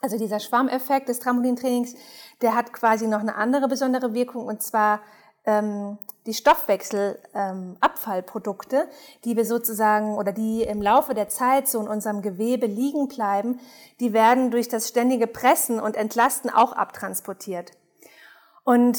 Also 0.00 0.18
dieser 0.18 0.40
Schwammeffekt 0.40 1.08
des 1.08 1.18
Trampolintrainings, 1.18 1.94
der 2.40 2.54
hat 2.54 2.72
quasi 2.72 3.08
noch 3.08 3.20
eine 3.20 3.34
andere 3.34 3.66
besondere 3.66 4.14
Wirkung 4.14 4.46
und 4.46 4.62
zwar 4.62 5.00
ähm, 5.44 5.98
die 6.28 6.34
Stoffwechselabfallprodukte, 6.34 8.76
ähm, 8.76 8.86
die 9.24 9.34
wir 9.34 9.44
sozusagen 9.46 10.18
oder 10.18 10.32
die 10.32 10.62
im 10.62 10.82
Laufe 10.82 11.14
der 11.14 11.30
Zeit 11.30 11.66
so 11.66 11.80
in 11.80 11.88
unserem 11.88 12.20
Gewebe 12.20 12.66
liegen 12.66 13.08
bleiben, 13.08 13.60
die 13.98 14.12
werden 14.12 14.50
durch 14.50 14.68
das 14.68 14.88
ständige 14.88 15.26
Pressen 15.26 15.80
und 15.80 15.96
Entlasten 15.96 16.50
auch 16.50 16.72
abtransportiert. 16.72 17.70
Und 18.62 18.98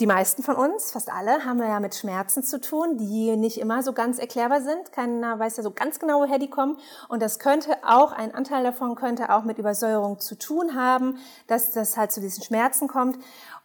die 0.00 0.06
meisten 0.06 0.42
von 0.42 0.56
uns, 0.56 0.90
fast 0.90 1.12
alle, 1.12 1.44
haben 1.44 1.58
ja 1.58 1.78
mit 1.78 1.94
Schmerzen 1.94 2.42
zu 2.42 2.60
tun, 2.60 2.96
die 2.96 3.36
nicht 3.36 3.60
immer 3.60 3.82
so 3.82 3.92
ganz 3.92 4.18
erklärbar 4.18 4.62
sind. 4.62 4.90
Keiner 4.90 5.38
weiß 5.38 5.58
ja 5.58 5.62
so 5.62 5.70
ganz 5.70 6.00
genau, 6.00 6.20
woher 6.20 6.38
die 6.38 6.48
kommen. 6.48 6.78
Und 7.08 7.20
das 7.20 7.38
könnte 7.38 7.76
auch, 7.86 8.12
ein 8.12 8.34
Anteil 8.34 8.64
davon 8.64 8.94
könnte 8.94 9.30
auch 9.30 9.44
mit 9.44 9.58
Übersäuerung 9.58 10.18
zu 10.18 10.38
tun 10.38 10.74
haben, 10.74 11.18
dass 11.46 11.72
das 11.72 11.98
halt 11.98 12.10
zu 12.10 12.22
diesen 12.22 12.42
Schmerzen 12.42 12.88
kommt. 12.88 13.18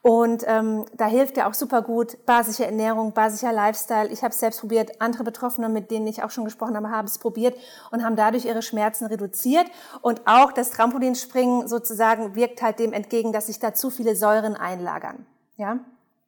Und 0.08 0.46
ähm, 0.48 0.86
da 0.96 1.08
hilft 1.08 1.36
ja 1.36 1.50
auch 1.50 1.54
super 1.54 1.82
gut 1.82 2.26
basische 2.26 2.66
Ernährung, 2.66 3.12
basischer 3.12 3.52
Lifestyle. 3.52 4.08
Ich 4.08 4.24
habe 4.24 4.32
es 4.32 4.40
selbst 4.40 4.62
probiert. 4.62 5.02
Andere 5.02 5.26
Betroffene, 5.26 5.68
mit 5.68 5.92
denen 5.92 6.08
ich 6.08 6.24
auch 6.24 6.32
schon 6.32 6.46
gesprochen 6.46 6.78
habe, 6.78 6.90
haben 6.90 7.08
es 7.08 7.18
probiert 7.18 7.58
und 7.92 8.06
haben 8.06 8.16
dadurch 8.16 8.46
ihre 8.46 8.62
Schmerzen 8.62 9.08
reduziert. 9.08 9.68
Und 10.02 10.22
auch 10.26 10.54
das 10.54 10.70
Trampolinspringen 10.70 11.68
sozusagen 11.68 12.36
wirkt 12.36 12.62
halt 12.62 12.80
dem 12.80 12.94
entgegen, 12.94 13.34
dass 13.34 13.48
sich 13.48 13.60
da 13.60 13.74
zu 13.74 13.90
viele 13.90 14.16
Säuren 14.16 14.56
einlagern. 14.56 15.26
Ja. 15.58 15.80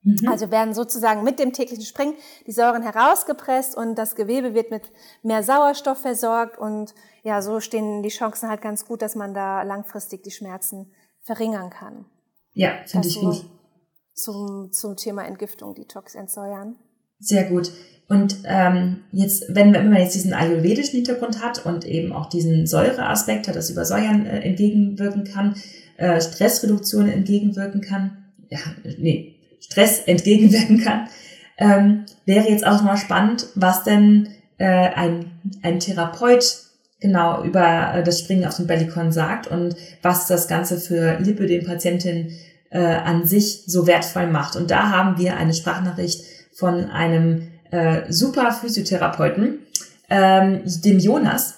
Mhm. 0.03 0.27
Also 0.27 0.51
werden 0.51 0.74
sozusagen 0.74 1.24
mit 1.24 1.39
dem 1.39 1.53
täglichen 1.53 1.86
Springen 1.86 2.15
die 2.48 2.51
Säuren 2.51 2.83
herausgepresst 2.83 3.77
und 3.77 3.95
das 3.95 4.15
Gewebe 4.15 4.53
wird 4.53 4.71
mit 4.71 4.91
mehr 5.24 5.41
Sauerstoff 5.41 6.00
versorgt 6.01 6.57
und 6.57 6.93
ja, 7.24 7.41
so 7.41 7.62
stehen 7.62 8.03
die 8.03 8.09
Chancen 8.09 8.50
halt 8.50 8.62
ganz 8.62 8.86
gut, 8.86 9.01
dass 9.01 9.15
man 9.15 9.33
da 9.33 9.63
langfristig 9.63 10.24
die 10.24 10.31
Schmerzen 10.31 10.91
verringern 11.21 11.69
kann. 11.69 12.03
Ja, 12.51 12.71
finde 12.86 13.07
ich 13.07 13.21
gut 13.21 13.45
zum, 14.19 14.71
zum 14.71 14.95
Thema 14.95 15.25
Entgiftung, 15.25 15.75
Detox, 15.75 16.15
Entsäuern. 16.15 16.75
Sehr 17.19 17.45
gut. 17.45 17.71
Und 18.07 18.38
ähm, 18.45 19.03
jetzt, 19.11 19.45
wenn, 19.49 19.73
wenn 19.73 19.89
man 19.89 20.01
jetzt 20.01 20.15
diesen 20.15 20.33
ayurvedischen 20.33 20.95
Hintergrund 20.95 21.43
hat 21.43 21.65
und 21.65 21.85
eben 21.85 22.11
auch 22.11 22.27
diesen 22.27 22.65
Säureaspekt 22.65 23.47
hat, 23.47 23.55
das 23.55 23.69
Übersäuern 23.69 24.25
äh, 24.25 24.39
entgegenwirken 24.39 25.25
kann, 25.25 25.55
äh, 25.97 26.19
Stressreduktion 26.19 27.07
entgegenwirken 27.07 27.81
kann, 27.81 28.25
ja, 28.49 28.59
nee, 28.97 29.35
Stress 29.59 29.99
entgegenwirken 30.05 30.79
kann, 30.79 31.07
ähm, 31.57 32.05
wäre 32.25 32.49
jetzt 32.49 32.65
auch 32.65 32.81
mal 32.81 32.97
spannend, 32.97 33.47
was 33.55 33.83
denn 33.83 34.29
äh, 34.57 34.65
ein, 34.65 35.31
ein 35.61 35.79
Therapeut 35.79 36.69
genau 36.99 37.43
über 37.43 37.93
äh, 37.93 38.03
das 38.03 38.19
Springen 38.19 38.45
auf 38.45 38.55
dem 38.55 38.65
Bellycon 38.65 39.11
sagt 39.11 39.47
und 39.47 39.75
was 40.01 40.27
das 40.27 40.47
Ganze 40.47 40.79
für 40.79 41.19
Lipödem-Patientinnen 41.19 42.31
äh, 42.69 42.79
an 42.79 43.25
sich 43.25 43.63
so 43.65 43.88
wertvoll 43.88 44.27
macht. 44.27 44.55
Und 44.55 44.71
da 44.71 44.89
haben 44.89 45.17
wir 45.17 45.38
eine 45.38 45.53
Sprachnachricht 45.53 46.23
von 46.53 46.89
einem 46.89 47.51
äh, 47.71 48.11
super 48.11 48.51
Physiotherapeuten, 48.51 49.59
ähm, 50.09 50.61
dem 50.65 50.99
Jonas. 50.99 51.55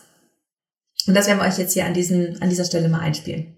Und 1.08 1.16
das 1.16 1.28
werden 1.28 1.40
wir 1.40 1.48
euch 1.48 1.58
jetzt 1.58 1.74
hier 1.74 1.86
an, 1.86 1.94
diesen, 1.94 2.42
an 2.42 2.50
dieser 2.50 2.66
Stelle 2.66 2.90
mal 2.90 3.00
einspielen. 3.00 3.56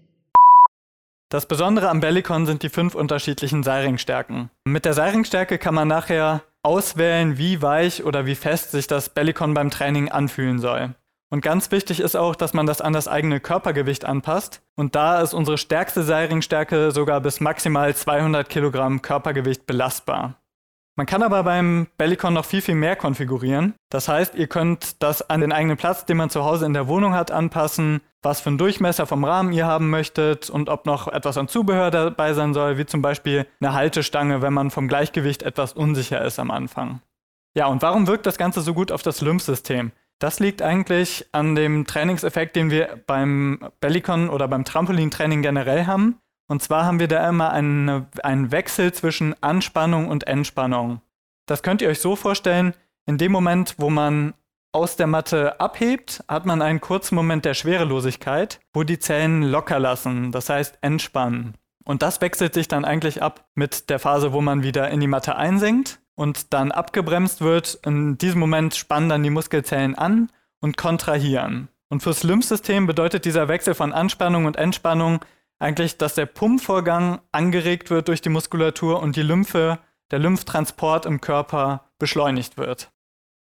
Das 1.28 1.46
Besondere 1.46 1.88
am 1.88 2.00
Bellicon 2.00 2.46
sind 2.46 2.62
die 2.62 2.68
fünf 2.68 2.94
unterschiedlichen 2.94 3.62
Seiringstärken. 3.62 4.50
Mit 4.64 4.84
der 4.84 4.94
Seiringstärke 4.94 5.58
kann 5.58 5.74
man 5.74 5.88
nachher 5.88 6.42
auswählen, 6.62 7.38
wie 7.38 7.60
weich 7.60 8.04
oder 8.04 8.24
wie 8.24 8.36
fest 8.36 8.70
sich 8.70 8.86
das 8.86 9.08
Bellicon 9.08 9.52
beim 9.52 9.70
Training 9.70 10.08
anfühlen 10.10 10.60
soll. 10.60 10.94
Und 11.34 11.40
ganz 11.40 11.72
wichtig 11.72 11.98
ist 11.98 12.14
auch, 12.14 12.36
dass 12.36 12.54
man 12.54 12.64
das 12.64 12.80
an 12.80 12.92
das 12.92 13.08
eigene 13.08 13.40
Körpergewicht 13.40 14.04
anpasst. 14.04 14.62
Und 14.76 14.94
da 14.94 15.20
ist 15.20 15.34
unsere 15.34 15.58
stärkste 15.58 16.04
Seilringstärke 16.04 16.92
sogar 16.92 17.20
bis 17.20 17.40
maximal 17.40 17.92
200 17.92 18.48
Kilogramm 18.48 19.02
Körpergewicht 19.02 19.66
belastbar. 19.66 20.36
Man 20.94 21.06
kann 21.06 21.24
aber 21.24 21.42
beim 21.42 21.88
Bellicon 21.98 22.34
noch 22.34 22.44
viel, 22.44 22.62
viel 22.62 22.76
mehr 22.76 22.94
konfigurieren. 22.94 23.74
Das 23.90 24.06
heißt, 24.06 24.36
ihr 24.36 24.46
könnt 24.46 25.02
das 25.02 25.28
an 25.28 25.40
den 25.40 25.50
eigenen 25.50 25.76
Platz, 25.76 26.04
den 26.04 26.18
man 26.18 26.30
zu 26.30 26.44
Hause 26.44 26.66
in 26.66 26.72
der 26.72 26.86
Wohnung 26.86 27.14
hat, 27.14 27.32
anpassen, 27.32 28.00
was 28.22 28.40
für 28.40 28.50
einen 28.50 28.58
Durchmesser 28.58 29.08
vom 29.08 29.24
Rahmen 29.24 29.52
ihr 29.52 29.66
haben 29.66 29.90
möchtet 29.90 30.50
und 30.50 30.68
ob 30.68 30.86
noch 30.86 31.08
etwas 31.08 31.36
an 31.36 31.48
Zubehör 31.48 31.90
dabei 31.90 32.34
sein 32.34 32.54
soll, 32.54 32.78
wie 32.78 32.86
zum 32.86 33.02
Beispiel 33.02 33.44
eine 33.60 33.72
Haltestange, 33.72 34.40
wenn 34.40 34.52
man 34.52 34.70
vom 34.70 34.86
Gleichgewicht 34.86 35.42
etwas 35.42 35.72
unsicher 35.72 36.24
ist 36.24 36.38
am 36.38 36.52
Anfang. 36.52 37.00
Ja, 37.56 37.66
und 37.66 37.82
warum 37.82 38.06
wirkt 38.06 38.26
das 38.26 38.38
Ganze 38.38 38.60
so 38.60 38.72
gut 38.72 38.92
auf 38.92 39.02
das 39.02 39.20
Lymphsystem? 39.20 39.90
Das 40.24 40.40
liegt 40.40 40.62
eigentlich 40.62 41.26
an 41.32 41.54
dem 41.54 41.86
Trainingseffekt, 41.86 42.56
den 42.56 42.70
wir 42.70 42.98
beim 43.06 43.68
Bellicon 43.80 44.30
oder 44.30 44.48
beim 44.48 44.64
Trampolintraining 44.64 45.42
generell 45.42 45.84
haben. 45.84 46.18
Und 46.48 46.62
zwar 46.62 46.86
haben 46.86 46.98
wir 46.98 47.08
da 47.08 47.28
immer 47.28 47.52
eine, 47.52 48.06
einen 48.22 48.50
Wechsel 48.50 48.94
zwischen 48.94 49.34
Anspannung 49.42 50.08
und 50.08 50.26
Entspannung. 50.26 51.02
Das 51.44 51.62
könnt 51.62 51.82
ihr 51.82 51.90
euch 51.90 52.00
so 52.00 52.16
vorstellen, 52.16 52.72
in 53.04 53.18
dem 53.18 53.32
Moment, 53.32 53.74
wo 53.76 53.90
man 53.90 54.32
aus 54.72 54.96
der 54.96 55.08
Matte 55.08 55.60
abhebt, 55.60 56.24
hat 56.26 56.46
man 56.46 56.62
einen 56.62 56.80
kurzen 56.80 57.16
Moment 57.16 57.44
der 57.44 57.52
Schwerelosigkeit, 57.52 58.60
wo 58.72 58.82
die 58.82 58.98
Zellen 58.98 59.42
locker 59.42 59.78
lassen, 59.78 60.32
das 60.32 60.48
heißt 60.48 60.78
entspannen. 60.80 61.52
Und 61.84 62.00
das 62.00 62.22
wechselt 62.22 62.54
sich 62.54 62.66
dann 62.66 62.86
eigentlich 62.86 63.22
ab 63.22 63.44
mit 63.54 63.90
der 63.90 63.98
Phase, 63.98 64.32
wo 64.32 64.40
man 64.40 64.62
wieder 64.62 64.88
in 64.88 65.00
die 65.00 65.06
Matte 65.06 65.36
einsinkt 65.36 66.00
und 66.14 66.52
dann 66.52 66.72
abgebremst 66.72 67.40
wird. 67.40 67.78
In 67.84 68.18
diesem 68.18 68.40
Moment 68.40 68.74
spannen 68.74 69.08
dann 69.08 69.22
die 69.22 69.30
Muskelzellen 69.30 69.94
an 69.94 70.30
und 70.60 70.76
kontrahieren. 70.76 71.68
Und 71.88 72.02
fürs 72.02 72.22
Lymphsystem 72.22 72.86
bedeutet 72.86 73.24
dieser 73.24 73.48
Wechsel 73.48 73.74
von 73.74 73.92
Anspannung 73.92 74.46
und 74.46 74.56
Entspannung 74.56 75.20
eigentlich, 75.58 75.98
dass 75.98 76.14
der 76.14 76.26
Pumpvorgang 76.26 77.20
angeregt 77.32 77.90
wird 77.90 78.08
durch 78.08 78.20
die 78.20 78.28
Muskulatur 78.28 79.00
und 79.00 79.16
die 79.16 79.22
Lymphe, 79.22 79.78
der 80.10 80.18
Lymphtransport 80.18 81.06
im 81.06 81.20
Körper 81.20 81.84
beschleunigt 81.98 82.56
wird. 82.58 82.90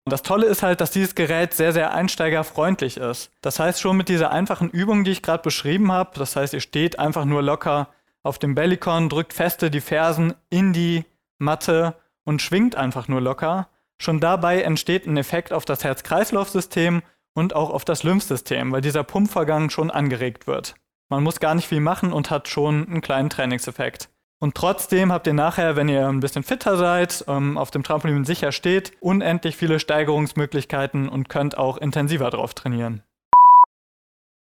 Und 0.05 0.11
das 0.11 0.23
Tolle 0.23 0.45
ist 0.45 0.63
halt, 0.63 0.79
dass 0.79 0.91
dieses 0.91 1.15
Gerät 1.15 1.53
sehr, 1.53 1.73
sehr 1.73 1.93
einsteigerfreundlich 1.93 2.95
ist. 2.95 3.29
Das 3.41 3.59
heißt, 3.59 3.81
schon 3.81 3.97
mit 3.97 4.07
dieser 4.07 4.31
einfachen 4.31 4.69
Übung, 4.69 5.03
die 5.03 5.11
ich 5.11 5.21
gerade 5.21 5.43
beschrieben 5.43 5.91
habe, 5.91 6.17
das 6.17 6.35
heißt, 6.35 6.53
ihr 6.53 6.61
steht 6.61 6.97
einfach 6.97 7.25
nur 7.25 7.43
locker 7.43 7.89
auf 8.23 8.39
dem 8.39 8.55
Bellycon, 8.55 9.09
drückt 9.09 9.33
feste 9.33 9.69
die 9.69 9.81
Fersen 9.81 10.33
in 10.49 10.71
die 10.71 11.03
Matte 11.39 11.95
und 12.27 12.41
schwingt 12.41 12.75
einfach 12.75 13.07
nur 13.07 13.21
locker. 13.21 13.69
Schon 13.99 14.19
dabei 14.19 14.61
entsteht 14.61 15.07
ein 15.07 15.15
Effekt 15.15 15.53
auf 15.53 15.63
das 15.63 15.85
Herz-Kreislauf-System 15.85 17.01
und 17.33 17.55
auch 17.55 17.69
auf 17.69 17.85
das 17.85 18.03
Lymphsystem, 18.03 18.71
weil 18.73 18.81
dieser 18.81 19.03
Pumpvorgang 19.03 19.69
schon 19.69 19.89
angeregt 19.89 20.45
wird. 20.45 20.75
Man 21.09 21.23
muss 21.23 21.39
gar 21.39 21.55
nicht 21.55 21.69
viel 21.69 21.79
machen 21.79 22.11
und 22.11 22.29
hat 22.29 22.49
schon 22.49 22.85
einen 22.85 23.01
kleinen 23.01 23.29
Trainingseffekt. 23.29 24.09
Und 24.39 24.55
trotzdem 24.55 25.11
habt 25.11 25.25
ihr 25.25 25.33
nachher, 25.33 25.77
wenn 25.77 25.87
ihr 25.87 26.05
ein 26.05 26.19
bisschen 26.19 26.43
fitter 26.43 26.75
seid, 26.75 27.23
ähm, 27.29 27.57
auf 27.57 27.71
dem 27.71 27.83
Trampolin 27.83 28.25
sicher 28.25 28.51
steht, 28.51 28.91
unendlich 28.99 29.55
viele 29.55 29.79
Steigerungsmöglichkeiten 29.79 31.07
und 31.07 31.29
könnt 31.29 31.57
auch 31.57 31.77
intensiver 31.77 32.29
drauf 32.29 32.53
trainieren. 32.53 33.03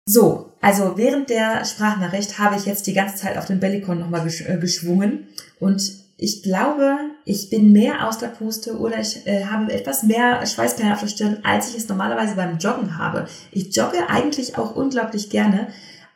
So, 0.06 0.54
also 0.60 0.96
während 0.96 1.30
der 1.30 1.64
Sprachnachricht 1.64 2.40
habe 2.40 2.56
ich 2.56 2.66
jetzt 2.66 2.88
die 2.88 2.94
ganze 2.94 3.14
Zeit 3.14 3.38
auf 3.38 3.46
den 3.46 3.60
Bellycon 3.60 4.00
nochmal 4.00 4.26
äh, 4.26 4.58
geschwungen 4.58 5.28
und 5.60 5.80
ich 6.20 6.42
glaube, 6.42 6.96
ich 7.24 7.48
bin 7.48 7.72
mehr 7.72 8.06
aus 8.06 8.18
der 8.18 8.28
Puste 8.28 8.78
oder 8.78 9.00
ich 9.00 9.26
äh, 9.26 9.46
habe 9.46 9.72
etwas 9.72 10.02
mehr 10.02 10.44
Schweißperlen 10.44 10.92
auf 10.92 11.00
der 11.00 11.08
Stirn, 11.08 11.38
als 11.44 11.70
ich 11.70 11.76
es 11.78 11.88
normalerweise 11.88 12.36
beim 12.36 12.58
Joggen 12.58 12.98
habe. 12.98 13.26
Ich 13.52 13.74
jogge 13.74 14.08
eigentlich 14.08 14.58
auch 14.58 14.76
unglaublich 14.76 15.30
gerne, 15.30 15.68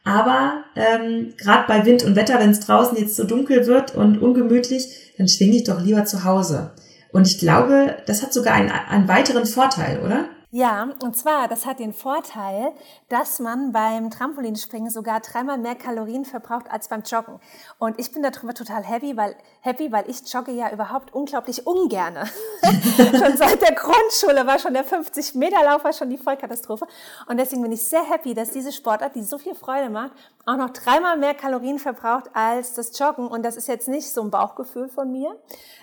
Aber 0.04 0.64
ähm, 0.76 1.32
gerade 1.38 1.64
bei 1.66 1.86
Wind 1.86 2.04
und 2.04 2.14
Wetter, 2.14 2.38
wenn 2.38 2.50
es 2.50 2.60
draußen 2.60 2.96
jetzt 2.98 3.16
so 3.16 3.24
dunkel 3.24 3.66
wird 3.66 3.94
und 3.94 4.18
ungemütlich, 4.18 4.86
dann 5.16 5.28
schwinge 5.28 5.56
ich 5.56 5.64
doch 5.64 5.80
lieber 5.80 6.04
zu 6.04 6.24
Hause. 6.24 6.72
Und 7.10 7.26
ich 7.26 7.38
glaube, 7.38 7.96
das 8.06 8.22
hat 8.22 8.34
sogar 8.34 8.54
einen, 8.54 8.70
einen 8.70 9.08
weiteren 9.08 9.46
Vorteil, 9.46 10.00
oder? 10.04 10.26
Ja, 10.56 10.88
und 11.02 11.16
zwar, 11.16 11.48
das 11.48 11.66
hat 11.66 11.80
den 11.80 11.92
Vorteil, 11.92 12.70
dass 13.08 13.40
man 13.40 13.72
beim 13.72 14.08
Trampolinspringen 14.08 14.88
sogar 14.88 15.18
dreimal 15.18 15.58
mehr 15.58 15.74
Kalorien 15.74 16.24
verbraucht 16.24 16.70
als 16.70 16.86
beim 16.86 17.02
Joggen. 17.02 17.40
Und 17.80 17.98
ich 17.98 18.12
bin 18.12 18.22
darüber 18.22 18.54
total 18.54 18.84
happy, 18.84 19.16
weil, 19.16 19.34
happy, 19.62 19.90
weil 19.90 20.08
ich 20.08 20.32
jogge 20.32 20.52
ja 20.52 20.70
überhaupt 20.70 21.12
unglaublich 21.12 21.66
ungerne. 21.66 22.26
schon 22.96 23.36
seit 23.36 23.62
der 23.62 23.74
Grundschule 23.74 24.46
war 24.46 24.60
schon 24.60 24.74
der 24.74 24.86
50-Meter-Lauf 24.86 25.82
war 25.82 25.92
schon 25.92 26.08
die 26.08 26.18
Vollkatastrophe. 26.18 26.86
Und 27.26 27.38
deswegen 27.38 27.62
bin 27.62 27.72
ich 27.72 27.88
sehr 27.88 28.04
happy, 28.08 28.32
dass 28.32 28.52
diese 28.52 28.70
Sportart, 28.70 29.16
die 29.16 29.24
so 29.24 29.38
viel 29.38 29.56
Freude 29.56 29.90
macht, 29.90 30.12
auch 30.46 30.56
noch 30.56 30.70
dreimal 30.70 31.18
mehr 31.18 31.34
Kalorien 31.34 31.80
verbraucht 31.80 32.30
als 32.32 32.74
das 32.74 32.96
Joggen. 32.96 33.26
Und 33.26 33.44
das 33.44 33.56
ist 33.56 33.66
jetzt 33.66 33.88
nicht 33.88 34.08
so 34.08 34.22
ein 34.22 34.30
Bauchgefühl 34.30 34.88
von 34.88 35.10
mir, 35.10 35.36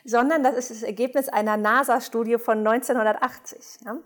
sondern 0.06 0.44
das 0.44 0.56
ist 0.56 0.72
das 0.72 0.84
Ergebnis 0.84 1.28
einer 1.28 1.58
NASA-Studie 1.58 2.38
von 2.38 2.66
1980. 2.66 3.82
Ja? 3.86 3.98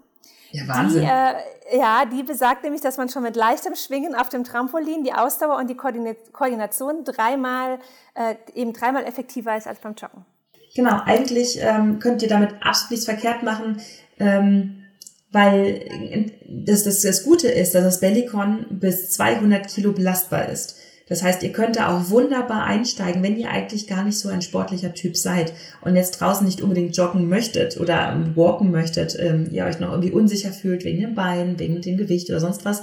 Ja, 0.56 0.68
Wahnsinn. 0.70 1.02
Die, 1.02 1.08
äh, 1.08 1.78
ja, 1.78 2.06
die 2.06 2.24
besagt 2.24 2.64
nämlich, 2.64 2.82
dass 2.82 2.98
man 2.98 3.10
schon 3.10 3.24
mit 3.24 3.36
leichtem 3.36 3.76
Schwingen 3.76 4.16
auf 4.16 4.30
dem 4.30 4.46
Trampolin 4.46 5.04
die 5.04 5.14
Ausdauer 5.14 5.58
und 5.58 5.70
die 5.70 5.76
Koordination 5.76 7.04
dreimal, 7.04 7.80
äh, 8.14 8.36
eben 8.54 8.72
dreimal 8.72 9.04
effektiver 9.04 9.58
ist 9.58 9.68
als 9.68 9.80
beim 9.80 9.96
Joggen. 9.96 10.26
Genau, 10.74 11.02
eigentlich 11.06 11.60
ähm, 11.62 12.00
könnt 12.00 12.22
ihr 12.22 12.30
damit 12.30 12.52
absolut 12.62 12.92
nichts 12.92 13.06
verkehrt 13.06 13.44
machen, 13.44 13.82
ähm, 14.18 14.84
weil 15.32 16.32
das, 16.48 16.84
das, 16.84 17.02
das 17.02 17.24
Gute 17.24 17.50
ist, 17.50 17.76
dass 17.76 17.84
das 17.84 18.00
Bellicon 18.00 18.66
bis 18.70 19.12
200 19.12 19.68
Kilo 19.68 19.92
belastbar 19.92 20.48
ist. 20.48 20.78
Das 21.08 21.22
heißt, 21.22 21.44
ihr 21.44 21.52
könnt 21.52 21.76
da 21.76 21.96
auch 21.96 22.10
wunderbar 22.10 22.64
einsteigen, 22.64 23.22
wenn 23.22 23.38
ihr 23.38 23.50
eigentlich 23.50 23.88
gar 23.88 24.04
nicht 24.04 24.18
so 24.18 24.30
ein 24.30 24.42
sportlicher 24.42 24.94
Typ 24.94 25.16
seid 25.16 25.54
und 25.82 25.96
jetzt 25.96 26.20
draußen 26.20 26.46
nicht 26.46 26.62
unbedingt 26.62 26.98
joggen 26.98 27.30
möchtet 27.30 27.80
oder 27.80 28.12
ähm, 28.12 28.36
walken 28.36 28.72
möchtet, 28.72 29.16
ähm, 29.20 29.48
ihr 29.52 29.66
euch 29.66 29.80
noch 29.80 29.92
irgendwie 29.92 30.12
unsicher 30.12 30.52
fühlt 30.52 30.84
wegen 30.84 31.02
den 31.02 31.16
Beinen, 31.16 31.60
wegen 31.60 31.82
dem 31.82 31.98
Gewicht 31.98 32.30
oder 32.30 32.40
sonst 32.40 32.66
was, 32.66 32.82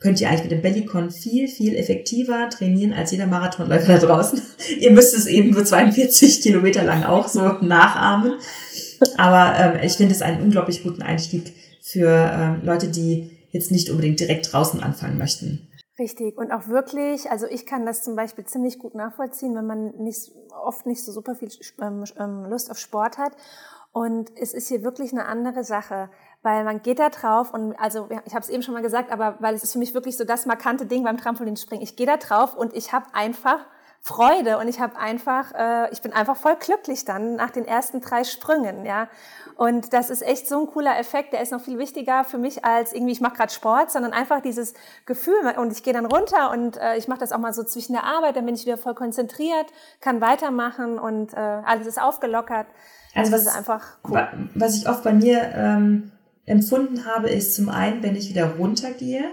könnt 0.00 0.20
ihr 0.20 0.28
eigentlich 0.28 0.42
mit 0.42 0.50
dem 0.50 0.62
Bellycon 0.62 1.12
viel, 1.12 1.46
viel 1.46 1.76
effektiver 1.76 2.50
trainieren 2.50 2.92
als 2.92 3.12
jeder 3.12 3.26
Marathonläufer 3.26 3.98
da 3.98 4.06
draußen. 4.06 4.42
ihr 4.80 4.90
müsst 4.90 5.14
es 5.14 5.26
eben 5.26 5.50
nur 5.50 5.64
42 5.64 6.42
Kilometer 6.42 6.82
lang 6.82 7.04
auch 7.04 7.28
so 7.28 7.40
nachahmen. 7.60 8.34
Aber 9.16 9.54
ähm, 9.58 9.80
ich 9.84 9.92
finde 9.92 10.14
es 10.14 10.22
einen 10.22 10.42
unglaublich 10.42 10.82
guten 10.82 11.02
Einstieg 11.02 11.52
für 11.80 12.08
ähm, 12.08 12.62
Leute, 12.64 12.88
die 12.88 13.30
jetzt 13.52 13.70
nicht 13.70 13.90
unbedingt 13.90 14.18
direkt 14.18 14.52
draußen 14.52 14.82
anfangen 14.82 15.18
möchten. 15.18 15.68
Richtig. 15.98 16.38
Und 16.38 16.52
auch 16.52 16.68
wirklich, 16.68 17.30
also 17.30 17.46
ich 17.46 17.66
kann 17.66 17.84
das 17.84 18.02
zum 18.02 18.16
Beispiel 18.16 18.46
ziemlich 18.46 18.78
gut 18.78 18.94
nachvollziehen, 18.94 19.54
wenn 19.54 19.66
man 19.66 19.90
nicht, 19.98 20.32
oft 20.64 20.86
nicht 20.86 21.04
so 21.04 21.12
super 21.12 21.34
viel 21.34 21.50
ähm, 21.80 22.04
ähm, 22.18 22.44
Lust 22.46 22.70
auf 22.70 22.78
Sport 22.78 23.18
hat. 23.18 23.36
Und 23.92 24.32
es 24.36 24.54
ist 24.54 24.68
hier 24.68 24.82
wirklich 24.82 25.12
eine 25.12 25.26
andere 25.26 25.64
Sache, 25.64 26.08
weil 26.42 26.64
man 26.64 26.80
geht 26.80 26.98
da 26.98 27.10
drauf 27.10 27.52
und 27.52 27.74
also 27.74 28.08
ich 28.24 28.34
habe 28.34 28.42
es 28.42 28.48
eben 28.48 28.62
schon 28.62 28.72
mal 28.72 28.82
gesagt, 28.82 29.12
aber 29.12 29.36
weil 29.40 29.54
es 29.54 29.62
ist 29.62 29.72
für 29.72 29.78
mich 29.78 29.92
wirklich 29.92 30.16
so 30.16 30.24
das 30.24 30.46
markante 30.46 30.86
Ding 30.86 31.04
beim 31.04 31.18
Trampolinspringen. 31.18 31.84
Ich 31.84 31.94
gehe 31.94 32.06
da 32.06 32.16
drauf 32.16 32.56
und 32.56 32.74
ich 32.74 32.94
habe 32.94 33.06
einfach 33.12 33.66
Freude 34.04 34.58
und 34.58 34.66
ich 34.66 34.80
habe 34.80 34.98
einfach, 34.98 35.54
äh, 35.54 35.92
ich 35.92 36.02
bin 36.02 36.12
einfach 36.12 36.36
voll 36.36 36.56
glücklich 36.56 37.04
dann 37.04 37.36
nach 37.36 37.50
den 37.50 37.64
ersten 37.64 38.00
drei 38.00 38.24
Sprüngen, 38.24 38.84
ja. 38.84 39.08
Und 39.54 39.92
das 39.92 40.10
ist 40.10 40.22
echt 40.22 40.48
so 40.48 40.60
ein 40.60 40.66
cooler 40.66 40.98
Effekt, 40.98 41.32
der 41.32 41.40
ist 41.40 41.52
noch 41.52 41.60
viel 41.60 41.78
wichtiger 41.78 42.24
für 42.24 42.36
mich 42.36 42.64
als 42.64 42.92
irgendwie, 42.92 43.12
ich 43.12 43.20
mache 43.20 43.36
gerade 43.36 43.52
Sport, 43.52 43.92
sondern 43.92 44.12
einfach 44.12 44.42
dieses 44.42 44.74
Gefühl 45.06 45.54
und 45.56 45.70
ich 45.70 45.84
gehe 45.84 45.92
dann 45.92 46.06
runter 46.06 46.50
und 46.50 46.78
äh, 46.78 46.96
ich 46.96 47.06
mache 47.06 47.20
das 47.20 47.30
auch 47.30 47.38
mal 47.38 47.52
so 47.52 47.62
zwischen 47.62 47.92
der 47.92 48.02
Arbeit, 48.02 48.34
dann 48.34 48.44
bin 48.44 48.56
ich 48.56 48.66
wieder 48.66 48.76
voll 48.76 48.96
konzentriert, 48.96 49.66
kann 50.00 50.20
weitermachen 50.20 50.98
und 50.98 51.32
äh, 51.34 51.36
alles 51.36 51.86
ist 51.86 52.02
aufgelockert. 52.02 52.66
Also 53.14 53.30
was, 53.30 53.42
ist 53.42 53.56
einfach 53.56 53.98
cool. 54.08 54.26
was 54.56 54.76
ich 54.76 54.88
oft 54.88 55.04
bei 55.04 55.12
mir 55.12 55.52
ähm, 55.54 56.10
empfunden 56.44 57.04
habe, 57.04 57.30
ist 57.30 57.54
zum 57.54 57.68
einen, 57.68 58.02
wenn 58.02 58.16
ich 58.16 58.28
wieder 58.28 58.56
runtergehe, 58.56 59.26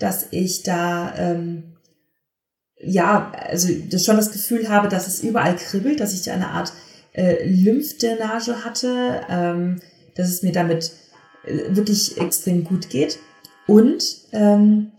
dass 0.00 0.26
ich 0.32 0.64
da 0.64 1.14
ähm, 1.16 1.75
ja, 2.78 3.32
also 3.32 3.68
das 3.90 4.04
schon 4.04 4.16
das 4.16 4.32
Gefühl 4.32 4.68
habe, 4.68 4.88
dass 4.88 5.06
es 5.06 5.22
überall 5.22 5.56
kribbelt, 5.56 6.00
dass 6.00 6.12
ich 6.14 6.30
eine 6.30 6.48
Art 6.48 6.72
äh, 7.12 7.46
Lymphdrainage 7.48 8.64
hatte, 8.64 9.22
ähm, 9.28 9.80
dass 10.14 10.28
es 10.28 10.42
mir 10.42 10.52
damit 10.52 10.92
äh, 11.44 11.74
wirklich 11.74 12.18
extrem 12.20 12.64
gut 12.64 12.90
geht. 12.90 13.18
Und 13.66 14.04
ähm, 14.32 14.92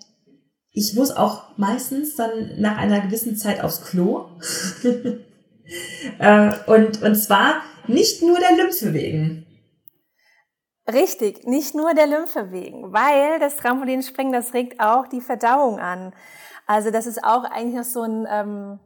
ich 0.72 0.94
muss 0.96 1.12
auch 1.12 1.58
meistens 1.58 2.16
dann 2.16 2.60
nach 2.60 2.78
einer 2.78 3.02
gewissen 3.02 3.36
Zeit 3.38 3.64
aufs 3.64 3.84
Klo. 3.84 4.26
äh, 6.20 6.54
und, 6.68 7.02
und 7.02 7.16
zwar 7.16 7.62
nicht 7.88 8.22
nur 8.22 8.40
der 8.40 8.58
Lymphe 8.58 8.94
wegen. 8.94 9.46
Richtig, 10.92 11.46
nicht 11.46 11.76
nur 11.76 11.94
der 11.94 12.08
Lymphe 12.08 12.52
wegen, 12.52 12.94
weil 12.94 13.40
das 13.40 13.58
Trampolinspringen, 13.58 14.32
das 14.32 14.54
regt 14.54 14.80
auch 14.80 15.08
die 15.08 15.20
Verdauung 15.20 15.80
an. 15.80 16.14
Also 16.68 16.92
das 16.92 17.08
ist 17.08 17.24
auch 17.24 17.44
eigentlich 17.44 17.76
noch 17.76 17.84
so 17.84 18.04
ein... 18.04 18.28
Ähm, 18.30 18.80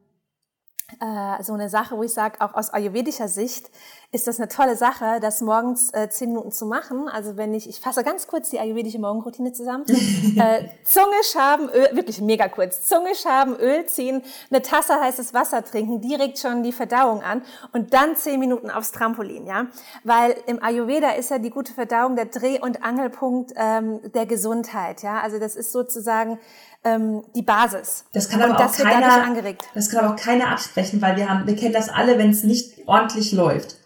äh, 0.99 1.41
so 1.41 1.53
eine 1.53 1.69
Sache, 1.69 1.97
wo 1.97 2.03
ich 2.03 2.13
sage, 2.13 2.41
auch 2.41 2.53
aus 2.53 2.69
ayurvedischer 2.69 3.29
Sicht 3.29 3.71
ist 4.13 4.27
das 4.27 4.39
eine 4.39 4.49
tolle 4.49 4.75
Sache, 4.75 5.19
das 5.21 5.39
morgens 5.39 5.93
äh, 5.93 6.09
zehn 6.09 6.29
Minuten 6.29 6.51
zu 6.51 6.65
machen. 6.65 7.07
Also 7.07 7.37
wenn 7.37 7.53
ich, 7.53 7.69
ich 7.69 7.79
fasse 7.79 8.03
ganz 8.03 8.27
kurz 8.27 8.49
die 8.49 8.59
ayurvedische 8.59 8.99
Morgenroutine 8.99 9.53
zusammen. 9.53 9.85
äh, 10.37 10.65
Zunge 10.83 11.15
schaben, 11.31 11.69
Öl, 11.69 11.95
wirklich 11.95 12.19
mega 12.19 12.49
kurz. 12.49 12.85
Zunge 12.87 13.15
schaben, 13.15 13.55
Öl 13.55 13.85
ziehen, 13.85 14.21
eine 14.49 14.61
Tasse 14.61 14.99
heißes 14.99 15.33
Wasser 15.33 15.63
trinken, 15.63 16.01
direkt 16.01 16.39
schon 16.39 16.61
die 16.61 16.73
Verdauung 16.73 17.23
an 17.23 17.41
und 17.71 17.93
dann 17.93 18.17
zehn 18.17 18.39
Minuten 18.39 18.69
aufs 18.69 18.91
Trampolin, 18.91 19.47
ja. 19.47 19.67
Weil 20.03 20.35
im 20.45 20.61
Ayurveda 20.61 21.11
ist 21.11 21.31
ja 21.31 21.39
die 21.39 21.49
gute 21.49 21.73
Verdauung 21.73 22.17
der 22.17 22.25
Dreh- 22.25 22.59
und 22.59 22.83
Angelpunkt 22.83 23.53
ähm, 23.55 24.01
der 24.13 24.25
Gesundheit, 24.25 25.03
ja. 25.03 25.21
Also 25.21 25.39
das 25.39 25.55
ist 25.55 25.71
sozusagen 25.71 26.37
ähm, 26.83 27.23
die 27.33 27.43
Basis. 27.43 28.03
Das 28.11 28.27
kann 28.27 28.41
aber 28.41 28.55
auch 28.55 28.73
keiner, 28.73 29.33
das 29.73 29.89
kann 29.89 30.03
aber 30.03 30.13
auch 30.13 30.19
keiner 30.19 30.49
absprechen, 30.49 31.01
weil 31.01 31.15
wir 31.15 31.29
haben, 31.29 31.47
wir 31.47 31.55
kennen 31.55 31.73
das 31.73 31.87
alle, 31.87 32.17
wenn 32.17 32.31
es 32.31 32.43
nicht 32.43 32.87
ordentlich 32.87 33.31
läuft. 33.31 33.80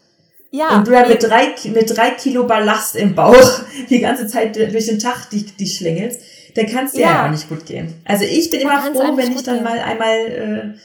Ja. 0.51 0.77
Und 0.77 0.87
du 0.87 0.93
ja 0.93 1.07
mit 1.07 1.21
drei, 1.21 1.53
mit 1.65 1.97
drei 1.97 2.11
Kilo 2.11 2.45
Ballast 2.45 2.95
im 2.95 3.15
Bauch 3.15 3.61
die 3.89 3.99
ganze 3.99 4.27
Zeit 4.27 4.55
durch 4.55 4.85
den 4.85 4.99
Tag 4.99 5.29
die, 5.29 5.43
die 5.43 5.67
schlängelst, 5.67 6.21
dann 6.55 6.67
kann 6.67 6.85
es 6.85 6.93
dir 6.93 7.01
ja. 7.01 7.25
auch 7.25 7.31
nicht 7.31 7.49
gut 7.49 7.65
gehen. 7.65 7.93
Also 8.05 8.23
ich 8.23 8.49
bin 8.49 8.61
immer 8.61 8.81
froh, 8.81 9.17
wenn 9.17 9.31
ich 9.31 9.43
dann 9.43 9.55
gehen. 9.55 9.63
mal 9.63 9.79
einmal 9.79 10.17
äh, 10.17 10.79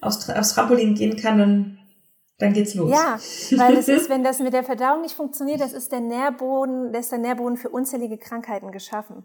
aufs, 0.00 0.28
aufs 0.28 0.54
Trampolin 0.54 0.94
gehen 0.94 1.16
kann 1.16 1.40
und 1.40 1.78
dann 2.38 2.52
geht's 2.52 2.74
los. 2.74 2.90
Ja, 2.90 3.18
weil 3.58 3.76
es 3.76 3.88
ist, 3.88 4.10
wenn 4.10 4.24
das 4.24 4.40
mit 4.40 4.52
der 4.52 4.64
Verdauung 4.64 5.02
nicht 5.02 5.14
funktioniert, 5.14 5.60
das 5.60 5.72
ist 5.72 5.92
der 5.92 6.00
Nährboden, 6.00 6.92
das 6.92 7.02
ist 7.02 7.12
der 7.12 7.20
Nährboden 7.20 7.56
für 7.56 7.68
unzählige 7.68 8.18
Krankheiten 8.18 8.72
geschaffen. 8.72 9.24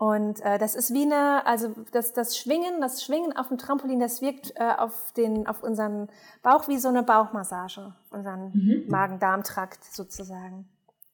Und 0.00 0.40
äh, 0.40 0.56
das 0.56 0.76
ist 0.76 0.94
wie 0.94 1.02
eine, 1.02 1.44
also 1.44 1.74
das, 1.92 2.14
das 2.14 2.38
Schwingen, 2.38 2.80
das 2.80 3.04
Schwingen 3.04 3.36
auf 3.36 3.48
dem 3.48 3.58
Trampolin, 3.58 4.00
das 4.00 4.22
wirkt 4.22 4.54
äh, 4.56 4.62
auf, 4.78 4.94
den, 5.14 5.46
auf 5.46 5.62
unseren 5.62 6.08
Bauch 6.42 6.68
wie 6.68 6.78
so 6.78 6.88
eine 6.88 7.02
Bauchmassage, 7.02 7.92
unseren 8.08 8.50
mhm. 8.54 8.84
Magen-Darm-Trakt 8.88 9.84
sozusagen. 9.84 10.64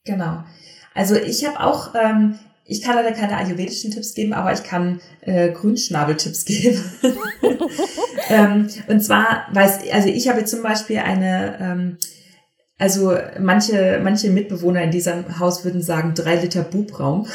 Genau. 0.05 0.45
Also 0.95 1.17
ich 1.17 1.45
habe 1.45 1.59
auch, 1.59 1.97
ähm, 1.97 2.39
ich 2.65 2.81
kann 2.81 2.95
leider 2.95 3.11
keine 3.11 3.37
ayurvedischen 3.37 3.91
Tipps 3.91 4.15
geben, 4.15 4.33
aber 4.33 4.53
ich 4.53 4.63
kann 4.63 5.01
äh, 5.23 5.51
Grünschnabel-Tipps 5.51 6.45
geben. 6.45 6.81
ähm, 8.29 8.69
und 8.87 9.01
zwar, 9.01 9.49
weiß, 9.53 9.81
also 9.91 10.09
ich 10.11 10.29
habe 10.29 10.45
zum 10.45 10.63
Beispiel 10.63 10.99
eine, 10.99 11.59
ähm, 11.59 11.99
also 12.79 13.19
manche, 13.41 14.01
manche 14.01 14.31
Mitbewohner 14.31 14.83
in 14.83 14.93
diesem 14.93 15.41
Haus 15.41 15.65
würden 15.65 15.83
sagen, 15.83 16.15
drei 16.15 16.37
Liter 16.37 16.63
Bubraum. 16.63 17.27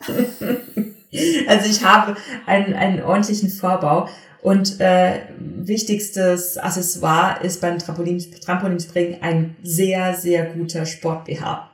also 1.48 1.70
ich 1.70 1.84
habe 1.84 2.16
einen, 2.46 2.74
einen 2.74 3.02
ordentlichen 3.02 3.50
Vorbau. 3.50 4.08
Und 4.40 4.80
äh, 4.80 5.22
wichtigstes 5.38 6.58
Accessoire 6.58 7.42
ist 7.42 7.60
beim 7.60 7.78
Trampolin, 7.78 8.24
Trampolinspringen 8.40 9.20
ein 9.20 9.56
sehr, 9.62 10.14
sehr 10.14 10.46
guter 10.46 10.86
Sport-BH. 10.86 11.68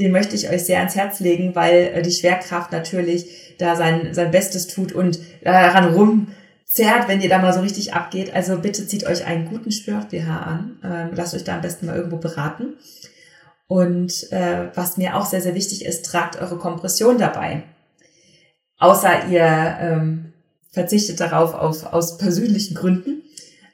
Den 0.00 0.10
möchte 0.10 0.34
ich 0.34 0.50
euch 0.50 0.64
sehr 0.64 0.78
ans 0.78 0.96
Herz 0.96 1.20
legen, 1.20 1.54
weil 1.54 1.92
äh, 1.94 2.02
die 2.02 2.10
Schwerkraft 2.10 2.72
natürlich 2.72 3.54
da 3.58 3.76
sein, 3.76 4.12
sein 4.12 4.32
Bestes 4.32 4.66
tut 4.66 4.92
und 4.92 5.20
daran 5.44 5.94
rumzerrt, 5.94 7.06
wenn 7.06 7.20
ihr 7.20 7.28
da 7.28 7.38
mal 7.38 7.54
so 7.54 7.60
richtig 7.60 7.94
abgeht. 7.94 8.34
Also 8.34 8.58
bitte 8.58 8.86
zieht 8.88 9.06
euch 9.06 9.24
einen 9.24 9.48
guten 9.48 9.70
Sport-BH 9.70 10.36
an. 10.36 10.78
Ähm, 10.82 11.10
lasst 11.14 11.34
euch 11.34 11.44
da 11.44 11.54
am 11.54 11.60
besten 11.60 11.86
mal 11.86 11.96
irgendwo 11.96 12.16
beraten. 12.16 12.74
Und 13.74 14.30
äh, 14.30 14.68
was 14.76 14.98
mir 14.98 15.16
auch 15.16 15.26
sehr, 15.26 15.40
sehr 15.40 15.56
wichtig 15.56 15.84
ist, 15.84 16.06
tragt 16.06 16.40
eure 16.40 16.58
Kompression 16.58 17.18
dabei. 17.18 17.64
Außer 18.78 19.26
ihr 19.28 19.42
ähm, 19.80 20.32
verzichtet 20.70 21.18
darauf 21.18 21.54
auf, 21.54 21.92
aus 21.92 22.16
persönlichen 22.16 22.76
Gründen. 22.76 23.24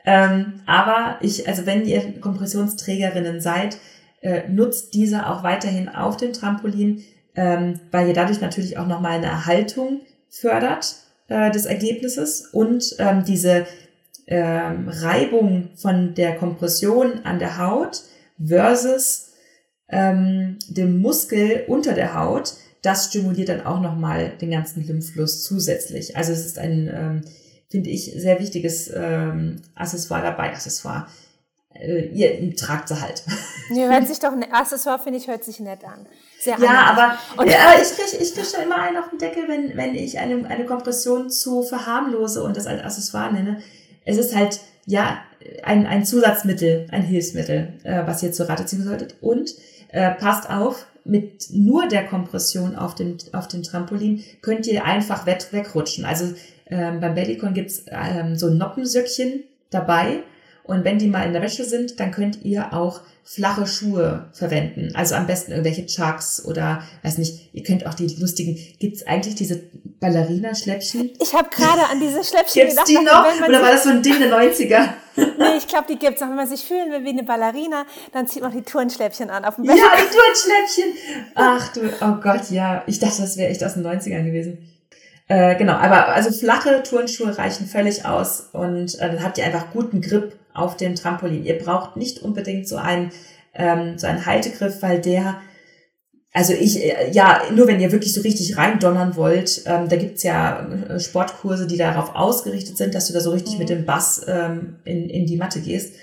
Ähm, 0.07 0.63
aber 0.65 1.19
ich, 1.21 1.47
also 1.47 1.67
wenn 1.67 1.85
ihr 1.85 2.19
Kompressionsträgerinnen 2.19 3.43
seid, 3.43 3.77
äh, 4.23 4.49
nutzt 4.49 4.95
diese 4.95 5.27
auch 5.27 5.43
weiterhin 5.43 5.91
auf 5.91 6.17
dem 6.17 6.33
Trampolin, 6.33 7.05
ähm, 7.35 7.79
weil 7.91 8.09
ihr 8.09 8.15
dadurch 8.15 8.41
natürlich 8.41 8.79
auch 8.79 8.87
nochmal 8.87 9.19
eine 9.19 9.27
Erhaltung 9.27 10.01
fördert 10.31 10.95
äh, 11.29 11.51
des 11.51 11.67
Ergebnisses 11.67 12.47
und 12.47 12.97
ähm, 12.99 13.25
diese 13.27 13.67
ähm, 14.27 14.89
Reibung 14.89 15.69
von 15.77 16.15
der 16.15 16.37
Kompression 16.37 17.21
an 17.25 17.39
der 17.39 17.59
Haut 17.59 18.01
versus 18.43 19.30
ähm, 19.91 20.59
dem 20.69 21.01
Muskel 21.01 21.65
unter 21.67 21.93
der 21.95 22.15
Haut, 22.15 22.55
das 22.83 23.07
stimuliert 23.07 23.49
dann 23.49 23.67
auch 23.67 23.81
nochmal 23.81 24.33
den 24.41 24.51
ganzen 24.51 24.87
Lymphfluss 24.87 25.45
zusätzlich. 25.45 26.17
Also 26.17 26.33
es 26.33 26.47
ist 26.47 26.59
ein, 26.59 26.91
ähm, 26.93 27.21
finde 27.69 27.91
ich, 27.91 28.13
sehr 28.17 28.41
wichtiges 28.41 28.91
ähm, 28.95 29.57
Accessoire 29.75 30.23
dabei. 30.23 30.51
Accessoire. 30.51 31.07
Äh, 31.75 32.07
ihr 32.09 32.57
tragt 32.57 32.89
sie 32.89 33.01
halt. 33.01 33.23
Nee, 33.73 33.87
hört 33.87 34.09
sich 34.09 34.19
doch, 34.19 34.33
ein 34.33 34.41
ne, 34.41 34.53
Accessoire 34.53 34.99
finde 34.99 35.21
ich, 35.21 35.29
hört 35.29 35.45
sich 35.45 35.61
nett 35.61 35.85
an. 35.85 36.05
Sehr 36.41 36.59
ja, 36.59 36.87
aber, 36.87 37.17
und 37.41 37.49
ja, 37.49 37.75
ich 37.81 37.97
kriege 37.97 38.21
ich 38.21 38.35
krieg 38.35 38.45
schon 38.45 38.65
immer 38.65 38.83
einen 38.83 38.97
auf 38.97 39.11
den 39.11 39.19
Deckel, 39.21 39.45
wenn, 39.47 39.77
wenn 39.77 39.95
ich 39.95 40.19
eine, 40.19 40.45
eine 40.49 40.65
Kompression 40.65 41.31
zu 41.31 41.63
verharmlose 41.63 42.43
und 42.43 42.57
das 42.57 42.67
als 42.67 42.83
Accessoire 42.83 43.33
nenne. 43.33 43.63
Es 44.05 44.17
ist 44.17 44.35
halt, 44.35 44.59
ja, 44.87 45.19
ein, 45.63 45.87
ein 45.87 46.05
Zusatzmittel, 46.05 46.89
ein 46.91 47.03
Hilfsmittel, 47.03 47.75
äh, 47.85 48.07
was 48.07 48.23
ihr 48.23 48.33
zur 48.33 48.49
Rate 48.49 48.67
ziehen 48.67 48.83
solltet. 48.83 49.17
Und 49.21 49.55
äh, 49.93 50.11
passt 50.13 50.51
auf, 50.51 50.87
mit 51.05 51.49
nur 51.51 51.89
der 51.89 52.07
Kompression 52.07 52.77
auf 52.77 52.95
dem, 52.95 53.17
auf 53.33 53.49
dem 53.49 53.63
Trampolin 53.63 54.23
könnt 54.43 54.67
ihr 54.67 54.85
einfach 54.85 55.27
weg, 55.27 55.47
wegrutschen. 55.51 56.05
Also 56.05 56.35
ähm, 56.67 57.01
beim 57.01 57.15
Bellycon 57.15 57.55
gibt's 57.55 57.85
ähm, 57.91 58.37
so 58.37 58.49
Noppensöckchen 58.51 59.45
dabei. 59.71 60.23
Und 60.65 60.85
wenn 60.85 60.99
die 60.99 61.09
mal 61.09 61.27
in 61.27 61.33
der 61.33 61.43
Wäsche 61.43 61.65
sind, 61.65 61.99
dann 62.01 62.11
könnt 62.11 62.43
ihr 62.43 62.73
auch 62.73 63.01
flache 63.25 63.67
Schuhe 63.67 64.29
verwenden. 64.33 64.91
Also 64.95 65.15
am 65.15 65.27
besten 65.27 65.53
irgendwelche 65.53 65.87
Chucks 65.87 66.45
oder, 66.45 66.83
weiß 67.05 67.19
nicht, 67.19 67.51
ihr 67.53 67.63
könnt 67.63 67.87
auch 67.87 67.95
die 67.95 68.09
lustigen, 68.19 68.59
gibt's 68.81 69.07
eigentlich 69.07 69.37
diese 69.37 69.63
Ballerina-Schläppchen? 70.01 71.13
Ich 71.21 71.33
habe 71.35 71.49
gerade 71.51 71.83
an 71.91 72.01
diese 72.01 72.25
Schläppchen 72.25 72.63
gibt's 72.63 72.75
gedacht. 72.75 72.89
die 72.89 73.05
noch? 73.05 73.49
Oder 73.49 73.63
war 73.63 73.71
das 73.71 73.85
so 73.85 73.91
ein 73.91 74.03
Ding 74.03 74.19
der 74.19 74.33
90er? 74.33 74.89
nee, 75.17 75.57
ich 75.59 75.69
glaube, 75.69 75.87
die 75.89 75.99
gibt's 75.99 76.21
noch. 76.21 76.29
Wenn 76.29 76.37
man 76.37 76.49
sich 76.49 76.65
fühlen 76.65 76.91
will 76.91 77.05
wie 77.05 77.11
eine 77.11 77.23
Ballerina, 77.23 77.85
dann 78.13 78.27
zieht 78.27 78.43
man 78.43 78.53
die 78.53 78.63
Turnschläppchen 78.63 79.31
an 79.31 79.45
auf 79.45 79.57
dem 79.57 79.67
Bett. 79.67 79.77
Ja, 79.77 79.85
die 79.97 80.17
Turnschläppchen. 80.17 81.31
Ach 81.35 81.73
du, 81.73 81.81
oh 82.01 82.21
Gott, 82.21 82.51
ja. 82.51 82.83
Ich 82.87 82.99
dachte, 82.99 83.23
das 83.23 83.37
wäre 83.37 83.51
echt 83.51 83.63
aus 83.63 83.75
den 83.75 83.87
90ern 83.87 84.25
gewesen. 84.25 84.59
Äh, 85.29 85.55
genau, 85.55 85.75
aber 85.75 86.09
also 86.09 86.33
flache 86.33 86.83
Turnschuhe 86.83 87.39
reichen 87.39 87.69
völlig 87.69 88.05
aus 88.05 88.49
und 88.53 88.97
äh, 88.99 89.13
dann 89.13 89.23
habt 89.23 89.39
ihr 89.39 89.45
einfach 89.45 89.71
guten 89.73 90.01
Grip 90.01 90.37
auf 90.55 90.77
dem 90.77 90.95
Trampolin. 90.95 91.45
Ihr 91.45 91.59
braucht 91.59 91.97
nicht 91.97 92.21
unbedingt 92.21 92.69
so 92.69 92.77
einen, 92.77 93.11
ähm, 93.55 93.99
so 93.99 94.07
einen 94.07 94.27
Haltegriff, 94.27 94.83
weil 94.83 95.01
der, 95.01 95.41
also 96.33 96.53
ich, 96.53 96.85
äh, 96.85 97.11
ja, 97.11 97.43
nur 97.55 97.67
wenn 97.67 97.81
ihr 97.81 97.93
wirklich 97.93 98.13
so 98.13 98.21
richtig 98.21 98.57
reindonnern 98.57 99.17
wollt, 99.17 99.63
ähm, 99.67 99.89
da 99.89 99.97
gibt's 99.97 100.23
ja 100.23 100.67
äh, 100.89 101.01
Sportkurse, 101.01 101.67
die 101.67 101.77
darauf 101.77 102.15
ausgerichtet 102.15 102.77
sind, 102.77 102.95
dass 102.95 103.07
du 103.07 103.13
da 103.13 103.21
so 103.21 103.31
richtig 103.31 103.55
mhm. 103.55 103.59
mit 103.61 103.69
dem 103.69 103.85
Bass 103.85 104.25
ähm, 104.29 104.77
in, 104.85 105.09
in 105.09 105.27
die 105.27 105.37
Matte 105.37 105.61
gehst. 105.61 105.95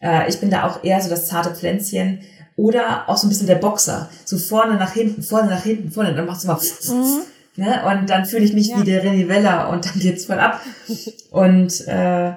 Äh, 0.00 0.28
ich 0.28 0.40
bin 0.40 0.50
da 0.50 0.68
auch 0.68 0.82
eher 0.84 1.00
so 1.00 1.08
das 1.08 1.26
zarte 1.26 1.54
Pflänzchen 1.54 2.20
oder 2.56 3.08
auch 3.08 3.16
so 3.16 3.26
ein 3.26 3.30
bisschen 3.30 3.46
der 3.46 3.56
Boxer. 3.56 4.08
So 4.24 4.36
vorne 4.38 4.74
nach 4.74 4.92
hinten, 4.92 5.22
vorne 5.22 5.48
nach 5.48 5.62
hinten, 5.62 5.90
vorne, 5.90 6.14
dann 6.14 6.26
machst 6.26 6.44
du 6.44 6.48
mal 6.48 6.58
mhm. 6.88 7.22
ne? 7.56 7.82
und 7.86 8.10
dann 8.10 8.24
fühle 8.24 8.44
ich 8.44 8.52
mich 8.52 8.68
ja. 8.68 8.80
wie 8.80 8.84
der 8.84 9.04
René 9.04 9.28
Weller 9.28 9.68
und 9.70 9.86
dann 9.86 9.98
geht's 9.98 10.26
voll 10.26 10.38
ab. 10.38 10.60
Und 11.30 11.88
äh, 11.88 12.32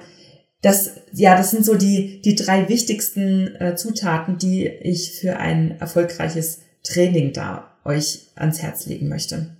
das, 0.65 0.89
ja, 1.11 1.37
das 1.37 1.51
sind 1.51 1.63
so 1.63 1.75
die, 1.75 2.21
die 2.23 2.33
drei 2.33 2.67
wichtigsten 2.67 3.55
äh, 3.61 3.75
Zutaten, 3.75 4.39
die 4.39 4.65
ich 4.65 5.19
für 5.19 5.37
ein 5.37 5.79
erfolgreiches 5.79 6.61
Training 6.83 7.33
da 7.33 7.77
euch 7.85 8.31
ans 8.35 8.63
Herz 8.63 8.87
legen 8.87 9.07
möchte. 9.07 9.55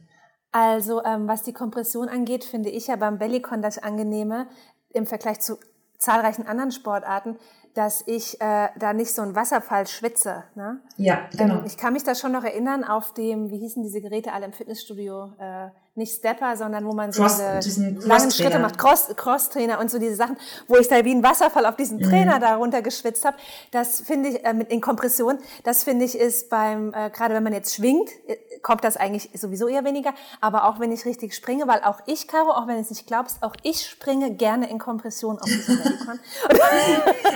Also, 0.51 1.03
ähm, 1.03 1.27
was 1.27 1.43
die 1.43 1.53
Kompression 1.53 2.09
angeht, 2.09 2.43
finde 2.43 2.69
ich 2.69 2.87
ja 2.87 2.95
beim 2.95 3.19
Bellycon 3.19 3.61
das 3.61 3.77
Angenehme 3.77 4.47
im 4.93 5.05
Vergleich 5.05 5.41
zu 5.41 5.59
zahlreichen 5.99 6.47
anderen 6.47 6.71
Sportarten, 6.71 7.37
dass 7.75 8.03
ich 8.07 8.41
äh, 8.41 8.69
da 8.79 8.93
nicht 8.93 9.13
so 9.13 9.21
ein 9.21 9.35
Wasserfall 9.35 9.85
schwitze. 9.85 10.45
Ne? 10.55 10.79
Ja, 10.97 11.29
genau. 11.37 11.59
Ähm, 11.59 11.65
ich 11.67 11.77
kann 11.77 11.93
mich 11.93 12.03
da 12.03 12.15
schon 12.15 12.31
noch 12.31 12.43
erinnern 12.43 12.83
auf 12.83 13.13
dem, 13.13 13.51
wie 13.51 13.59
hießen 13.59 13.83
diese 13.83 14.01
Geräte 14.01 14.33
alle 14.33 14.45
im 14.45 14.53
Fitnessstudio? 14.53 15.33
Äh, 15.37 15.69
nicht 15.95 16.13
Stepper, 16.13 16.57
sondern 16.57 16.85
wo 16.85 16.93
man 16.93 17.13
so 17.13 17.21
Cross, 17.23 17.41
diese 17.63 17.89
langen 17.89 18.29
Schritte 18.29 18.59
macht, 18.59 18.77
Cross, 18.77 19.07
Cross-Trainer 19.15 19.79
und 19.79 19.89
so 19.89 19.97
diese 19.97 20.15
Sachen, 20.15 20.37
wo 20.67 20.75
ich 20.75 20.89
da 20.89 21.03
wie 21.05 21.11
ein 21.13 21.23
Wasserfall 21.23 21.65
auf 21.65 21.77
diesen 21.77 22.01
Trainer 22.01 22.35
mhm. 22.35 22.41
da 22.41 22.55
runter 22.55 22.81
geschwitzt 22.81 23.23
habe. 23.23 23.37
Das 23.71 24.01
finde 24.01 24.29
ich, 24.29 24.45
äh, 24.45 24.53
mit 24.53 24.69
in 24.71 24.81
Kompression, 24.81 25.39
das 25.63 25.85
finde 25.85 26.03
ich 26.03 26.17
ist 26.17 26.49
beim, 26.49 26.93
äh, 26.93 27.09
gerade 27.09 27.33
wenn 27.33 27.43
man 27.43 27.53
jetzt 27.53 27.75
schwingt, 27.75 28.09
äh, 28.27 28.35
kommt 28.61 28.83
das 28.83 28.97
eigentlich 28.97 29.29
sowieso 29.33 29.67
eher 29.67 29.85
weniger. 29.85 30.13
Aber 30.41 30.65
auch 30.65 30.79
wenn 30.81 30.91
ich 30.91 31.05
richtig 31.05 31.33
springe, 31.33 31.65
weil 31.67 31.81
auch 31.81 32.01
ich, 32.07 32.27
Caro, 32.27 32.51
auch 32.51 32.67
wenn 32.67 32.75
du 32.75 32.81
es 32.81 32.89
nicht 32.89 33.07
glaubst, 33.07 33.41
auch 33.41 33.55
ich 33.63 33.87
springe 33.87 34.33
gerne 34.33 34.69
in 34.69 34.79
Kompression 34.79 35.39
auf 35.39 35.45
diesem 35.45 35.79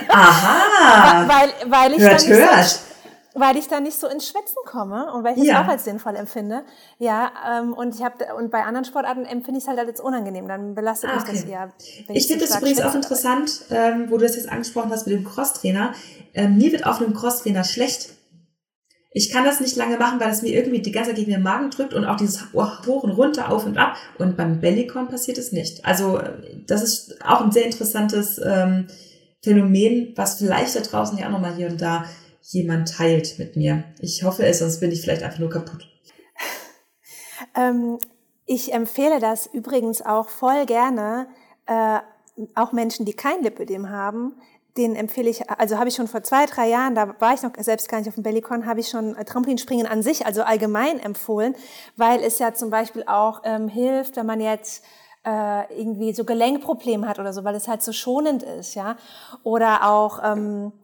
Aha! 0.08 1.28
weil, 1.28 1.70
weil 1.70 1.92
ich 1.94 2.00
hört, 2.00 2.20
dann 2.20 2.28
nicht 2.28 2.38
hört. 2.38 2.80
Weil 3.34 3.56
ich 3.56 3.68
da 3.68 3.78
nicht 3.78 3.98
so 3.98 4.08
ins 4.08 4.28
Schwitzen 4.28 4.56
komme 4.64 5.12
und 5.12 5.22
weil 5.22 5.34
ich 5.34 5.40
das 5.40 5.46
ja. 5.46 5.64
auch 5.64 5.68
als 5.68 5.84
sinnvoll 5.84 6.16
empfinde. 6.16 6.64
Ja, 6.98 7.30
ähm, 7.60 7.72
und 7.72 7.94
ich 7.94 8.02
habe 8.02 8.34
und 8.36 8.50
bei 8.50 8.64
anderen 8.64 8.84
Sportarten 8.84 9.24
empfinde 9.24 9.58
ich 9.58 9.64
es 9.64 9.68
halt 9.68 9.78
als 9.78 10.00
unangenehm. 10.00 10.48
Dann 10.48 10.74
belastet 10.74 11.10
ah, 11.10 11.14
mich 11.14 11.24
das 11.24 11.44
eher. 11.44 11.72
ich 12.08 12.26
finde 12.26 12.46
das 12.46 12.56
übrigens 12.58 12.80
auch 12.80 12.94
interessant, 12.94 13.66
ähm, 13.70 14.06
wo 14.08 14.16
du 14.16 14.24
das 14.24 14.36
jetzt 14.36 14.50
angesprochen 14.50 14.90
hast 14.90 15.06
mit 15.06 15.16
dem 15.16 15.24
Crosstrainer. 15.24 15.92
Ähm, 16.34 16.56
mir 16.56 16.72
wird 16.72 16.86
auf 16.86 17.00
einem 17.00 17.14
Crosstrainer 17.14 17.62
schlecht. 17.62 18.10
Ich 19.12 19.30
kann 19.32 19.44
das 19.44 19.60
nicht 19.60 19.76
lange 19.76 19.96
machen, 19.96 20.20
weil 20.20 20.30
es 20.30 20.42
mir 20.42 20.52
irgendwie 20.52 20.82
die 20.82 20.92
ganze 20.92 21.10
Zeit 21.10 21.18
gegen 21.18 21.32
den 21.32 21.42
Magen 21.42 21.70
drückt 21.70 21.94
und 21.94 22.04
auch 22.04 22.16
dieses 22.16 22.52
hoch 22.52 23.02
und 23.02 23.10
runter, 23.10 23.50
auf 23.50 23.66
und 23.66 23.76
ab. 23.76 23.96
Und 24.18 24.36
beim 24.36 24.60
Bellycon 24.60 25.08
passiert 25.08 25.38
es 25.38 25.50
nicht. 25.50 25.84
Also 25.84 26.20
das 26.66 26.82
ist 26.82 27.24
auch 27.24 27.40
ein 27.40 27.50
sehr 27.50 27.66
interessantes 27.66 28.40
ähm, 28.44 28.86
Phänomen, 29.42 30.12
was 30.16 30.38
vielleicht 30.38 30.76
da 30.76 30.80
draußen 30.80 31.18
ja 31.18 31.26
auch 31.26 31.32
nochmal 31.32 31.54
hier 31.54 31.68
und 31.68 31.80
da 31.80 32.04
jemand 32.52 32.92
teilt 32.92 33.38
mit 33.38 33.56
mir. 33.56 33.84
Ich 34.00 34.22
hoffe 34.22 34.44
es, 34.44 34.58
sonst 34.58 34.80
bin 34.80 34.90
ich 34.90 35.00
vielleicht 35.00 35.22
einfach 35.22 35.38
nur 35.38 35.50
kaputt. 35.50 35.86
Ähm, 37.54 37.98
ich 38.46 38.72
empfehle 38.72 39.20
das 39.20 39.46
übrigens 39.46 40.02
auch 40.02 40.28
voll 40.28 40.66
gerne, 40.66 41.26
äh, 41.66 42.00
auch 42.54 42.72
Menschen, 42.72 43.06
die 43.06 43.12
kein 43.12 43.42
Lipödem 43.42 43.90
haben, 43.90 44.34
den 44.76 44.94
empfehle 44.94 45.28
ich, 45.28 45.48
also 45.50 45.78
habe 45.78 45.88
ich 45.88 45.94
schon 45.94 46.08
vor 46.08 46.22
zwei, 46.22 46.46
drei 46.46 46.68
Jahren, 46.68 46.94
da 46.94 47.14
war 47.20 47.34
ich 47.34 47.42
noch 47.42 47.52
selbst 47.58 47.88
gar 47.88 47.98
nicht 47.98 48.08
auf 48.08 48.14
dem 48.14 48.22
Bellycon, 48.22 48.66
habe 48.66 48.80
ich 48.80 48.88
schon 48.88 49.16
äh, 49.16 49.24
Trampolinspringen 49.24 49.86
an 49.86 50.02
sich, 50.02 50.26
also 50.26 50.42
allgemein 50.42 51.00
empfohlen, 51.00 51.54
weil 51.96 52.22
es 52.22 52.38
ja 52.38 52.54
zum 52.54 52.70
Beispiel 52.70 53.04
auch 53.06 53.42
ähm, 53.44 53.68
hilft, 53.68 54.16
wenn 54.16 54.26
man 54.26 54.40
jetzt 54.40 54.84
äh, 55.24 55.80
irgendwie 55.80 56.12
so 56.12 56.24
Gelenkprobleme 56.24 57.06
hat 57.06 57.18
oder 57.18 57.32
so, 57.32 57.44
weil 57.44 57.54
es 57.54 57.68
halt 57.68 57.82
so 57.82 57.92
schonend 57.92 58.42
ist, 58.42 58.74
ja. 58.74 58.96
Oder 59.42 59.86
auch 59.88 60.20
ähm, 60.24 60.72
äh, 60.72 60.79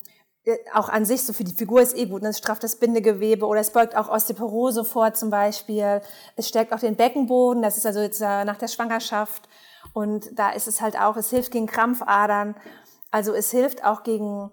auch 0.72 0.88
an 0.88 1.04
sich, 1.04 1.22
so 1.24 1.32
für 1.32 1.44
die 1.44 1.52
Figur 1.52 1.80
ist 1.80 1.96
eh 1.96 2.06
gut, 2.06 2.22
ne? 2.22 2.28
es 2.28 2.38
strafft 2.38 2.62
das 2.62 2.76
Bindegewebe 2.76 3.46
oder 3.46 3.61
es 3.61 3.70
beugt 3.70 3.96
auch 3.96 4.09
Osteoporose 4.09 4.85
vor 4.85 5.12
zum 5.14 5.30
Beispiel. 5.30 6.00
Es 6.37 6.48
stärkt 6.48 6.72
auch 6.72 6.78
den 6.78 6.96
Beckenboden, 6.96 7.62
das 7.62 7.76
ist 7.76 7.87
also 7.87 8.00
jetzt 8.00 8.20
äh, 8.20 8.44
nach 8.44 8.56
der 8.56 8.68
Schwangerschaft 8.68 9.48
und 9.92 10.38
da 10.38 10.50
ist 10.50 10.68
es 10.68 10.80
halt 10.80 10.98
auch, 10.98 11.16
es 11.16 11.30
hilft 11.30 11.52
gegen 11.52 11.66
Krampfadern, 11.66 12.54
also 13.11 13.32
es 13.32 13.50
hilft 13.50 13.85
auch 13.85 14.02
gegen 14.02 14.50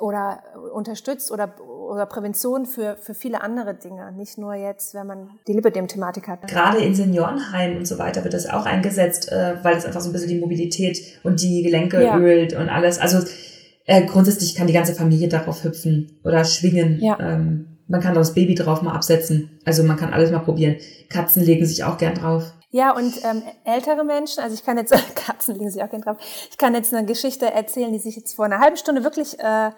oder 0.00 0.42
unterstützt 0.74 1.30
oder, 1.30 1.54
oder 1.60 2.06
Prävention 2.06 2.66
für, 2.66 2.96
für 2.96 3.14
viele 3.14 3.40
andere 3.42 3.74
Dinge, 3.74 4.10
nicht 4.10 4.36
nur 4.36 4.54
jetzt, 4.54 4.94
wenn 4.94 5.06
man 5.06 5.30
die 5.46 5.52
Lipödem-Thematik 5.52 6.26
hat. 6.26 6.48
Gerade 6.48 6.78
in 6.78 6.96
Seniorenheimen 6.96 7.78
und 7.78 7.86
so 7.86 7.96
weiter 7.96 8.24
wird 8.24 8.34
das 8.34 8.48
auch 8.48 8.66
eingesetzt, 8.66 9.30
äh, 9.30 9.62
weil 9.62 9.76
es 9.76 9.84
einfach 9.84 10.00
so 10.00 10.10
ein 10.10 10.12
bisschen 10.12 10.30
die 10.30 10.40
Mobilität 10.40 11.20
und 11.22 11.40
die 11.40 11.62
Gelenke 11.62 12.02
ja. 12.02 12.18
ölt 12.18 12.54
und 12.54 12.68
alles. 12.68 12.98
Also 12.98 13.18
äh, 13.86 14.04
grundsätzlich 14.04 14.54
kann 14.54 14.66
die 14.66 14.72
ganze 14.72 14.94
Familie 14.94 15.28
darauf 15.28 15.64
hüpfen 15.64 16.18
oder 16.24 16.44
schwingen. 16.44 17.00
Ja. 17.00 17.18
Ähm, 17.20 17.78
man 17.88 18.00
kann 18.00 18.14
das 18.14 18.34
Baby 18.34 18.54
drauf 18.54 18.82
mal 18.82 18.92
absetzen. 18.92 19.60
Also 19.64 19.84
man 19.84 19.96
kann 19.96 20.12
alles 20.12 20.30
mal 20.30 20.40
probieren. 20.40 20.76
Katzen 21.08 21.44
legen 21.44 21.64
sich 21.64 21.84
auch 21.84 21.98
gern 21.98 22.14
drauf. 22.14 22.52
Ja, 22.70 22.94
und 22.94 23.14
ähm, 23.24 23.42
ältere 23.64 24.04
Menschen, 24.04 24.42
also 24.42 24.54
ich 24.54 24.64
kann 24.64 24.76
jetzt, 24.76 24.92
Katzen 25.14 25.54
legen 25.54 25.70
sich 25.70 25.82
auch 25.82 25.88
gern 25.88 26.02
drauf, 26.02 26.16
ich 26.50 26.58
kann 26.58 26.74
jetzt 26.74 26.92
eine 26.92 27.06
Geschichte 27.06 27.46
erzählen, 27.46 27.92
die 27.92 27.98
sich 28.00 28.16
jetzt 28.16 28.34
vor 28.34 28.44
einer 28.44 28.58
halben 28.58 28.76
Stunde 28.76 29.04
wirklich 29.04 29.38
äh, 29.38 29.70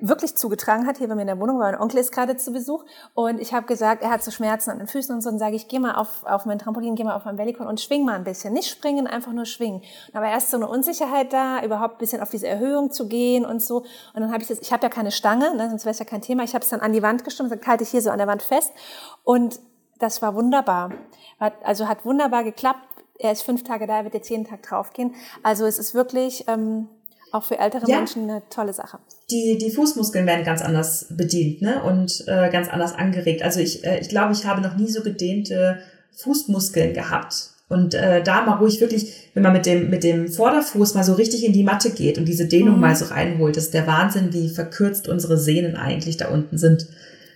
wirklich 0.00 0.36
zugetragen 0.36 0.86
hat, 0.86 0.98
hier 0.98 1.08
bei 1.08 1.14
mir 1.14 1.22
in 1.22 1.26
der 1.26 1.38
Wohnung, 1.38 1.58
weil 1.58 1.72
mein 1.72 1.80
Onkel 1.80 2.00
ist 2.00 2.12
gerade 2.12 2.36
zu 2.36 2.52
Besuch 2.52 2.84
und 3.14 3.40
ich 3.40 3.54
habe 3.54 3.66
gesagt, 3.66 4.02
er 4.02 4.10
hat 4.10 4.22
so 4.22 4.30
Schmerzen 4.30 4.70
an 4.70 4.78
den 4.78 4.88
Füßen 4.88 5.14
und 5.14 5.20
so 5.20 5.30
und 5.30 5.38
sage 5.38 5.56
ich, 5.56 5.68
geh 5.68 5.78
mal 5.78 5.94
auf, 5.94 6.24
auf 6.24 6.44
mein 6.44 6.58
Trampolin, 6.58 6.94
geh 6.94 7.04
mal 7.04 7.14
auf 7.14 7.24
mein 7.24 7.36
Bellycon 7.36 7.66
und 7.66 7.80
schwing 7.80 8.04
mal 8.04 8.14
ein 8.14 8.24
bisschen. 8.24 8.52
Nicht 8.52 8.68
springen, 8.68 9.06
einfach 9.06 9.32
nur 9.32 9.46
schwingen. 9.46 9.82
Und 10.08 10.16
aber 10.16 10.28
erst 10.28 10.50
so 10.50 10.56
eine 10.56 10.68
Unsicherheit 10.68 11.32
da, 11.32 11.62
überhaupt 11.62 11.96
ein 11.96 11.98
bisschen 11.98 12.20
auf 12.20 12.30
diese 12.30 12.46
Erhöhung 12.46 12.90
zu 12.90 13.08
gehen 13.08 13.44
und 13.44 13.62
so. 13.62 13.78
Und 14.14 14.20
dann 14.20 14.32
habe 14.32 14.42
ich 14.42 14.48
das, 14.48 14.58
ich 14.58 14.72
habe 14.72 14.82
ja 14.82 14.88
keine 14.88 15.10
Stange, 15.10 15.54
ne, 15.54 15.68
sonst 15.68 15.84
wäre 15.84 15.92
es 15.92 15.98
ja 15.98 16.04
kein 16.04 16.22
Thema. 16.22 16.42
Ich 16.42 16.54
habe 16.54 16.62
es 16.62 16.70
dann 16.70 16.80
an 16.80 16.92
die 16.92 17.02
Wand 17.02 17.24
gestimmt, 17.24 17.50
gesagt, 17.50 17.66
halte 17.66 17.84
ich 17.84 17.90
hier 17.90 18.02
so 18.02 18.10
an 18.10 18.18
der 18.18 18.26
Wand 18.26 18.42
fest 18.42 18.72
und 19.24 19.60
das 19.98 20.20
war 20.22 20.34
wunderbar. 20.34 20.92
Hat, 21.40 21.54
also 21.64 21.88
hat 21.88 22.04
wunderbar 22.04 22.44
geklappt. 22.44 22.80
Er 23.18 23.32
ist 23.32 23.42
fünf 23.42 23.64
Tage 23.64 23.86
da, 23.86 23.98
er 23.98 24.04
wird 24.04 24.14
jetzt 24.14 24.28
jeden 24.28 24.44
Tag 24.44 24.62
draufgehen. 24.62 25.14
Also 25.42 25.64
es 25.64 25.78
ist 25.78 25.94
wirklich 25.94 26.44
ähm, 26.48 26.88
auch 27.32 27.44
für 27.44 27.58
ältere 27.58 27.88
ja. 27.88 27.98
Menschen 27.98 28.24
eine 28.24 28.42
tolle 28.50 28.72
Sache. 28.72 28.98
Die, 29.30 29.58
die 29.58 29.70
Fußmuskeln 29.70 30.26
werden 30.26 30.44
ganz 30.44 30.62
anders 30.62 31.06
bedient 31.10 31.62
ne? 31.62 31.82
und 31.82 32.24
äh, 32.26 32.50
ganz 32.50 32.68
anders 32.68 32.94
angeregt. 32.94 33.42
Also 33.42 33.60
ich, 33.60 33.84
äh, 33.84 33.98
ich 34.00 34.08
glaube, 34.08 34.32
ich 34.32 34.46
habe 34.46 34.60
noch 34.60 34.76
nie 34.76 34.88
so 34.88 35.02
gedehnte 35.02 35.78
Fußmuskeln 36.16 36.94
gehabt 36.94 37.50
Und 37.68 37.94
äh, 37.94 38.22
da 38.22 38.44
mal 38.44 38.56
ruhig 38.56 38.80
wirklich, 38.80 39.30
wenn 39.34 39.42
man 39.42 39.52
mit 39.52 39.66
dem, 39.66 39.90
mit 39.90 40.04
dem 40.04 40.28
Vorderfuß 40.28 40.94
mal 40.94 41.04
so 41.04 41.14
richtig 41.14 41.44
in 41.44 41.52
die 41.52 41.64
Matte 41.64 41.90
geht 41.90 42.16
und 42.16 42.26
diese 42.26 42.46
Dehnung 42.46 42.76
mhm. 42.76 42.80
mal 42.80 42.96
so 42.96 43.06
reinholt, 43.06 43.56
ist 43.56 43.74
der 43.74 43.86
Wahnsinn, 43.86 44.32
wie 44.32 44.48
verkürzt 44.48 45.08
unsere 45.08 45.36
Sehnen 45.36 45.76
eigentlich 45.76 46.16
da 46.16 46.28
unten 46.28 46.58
sind. 46.58 46.86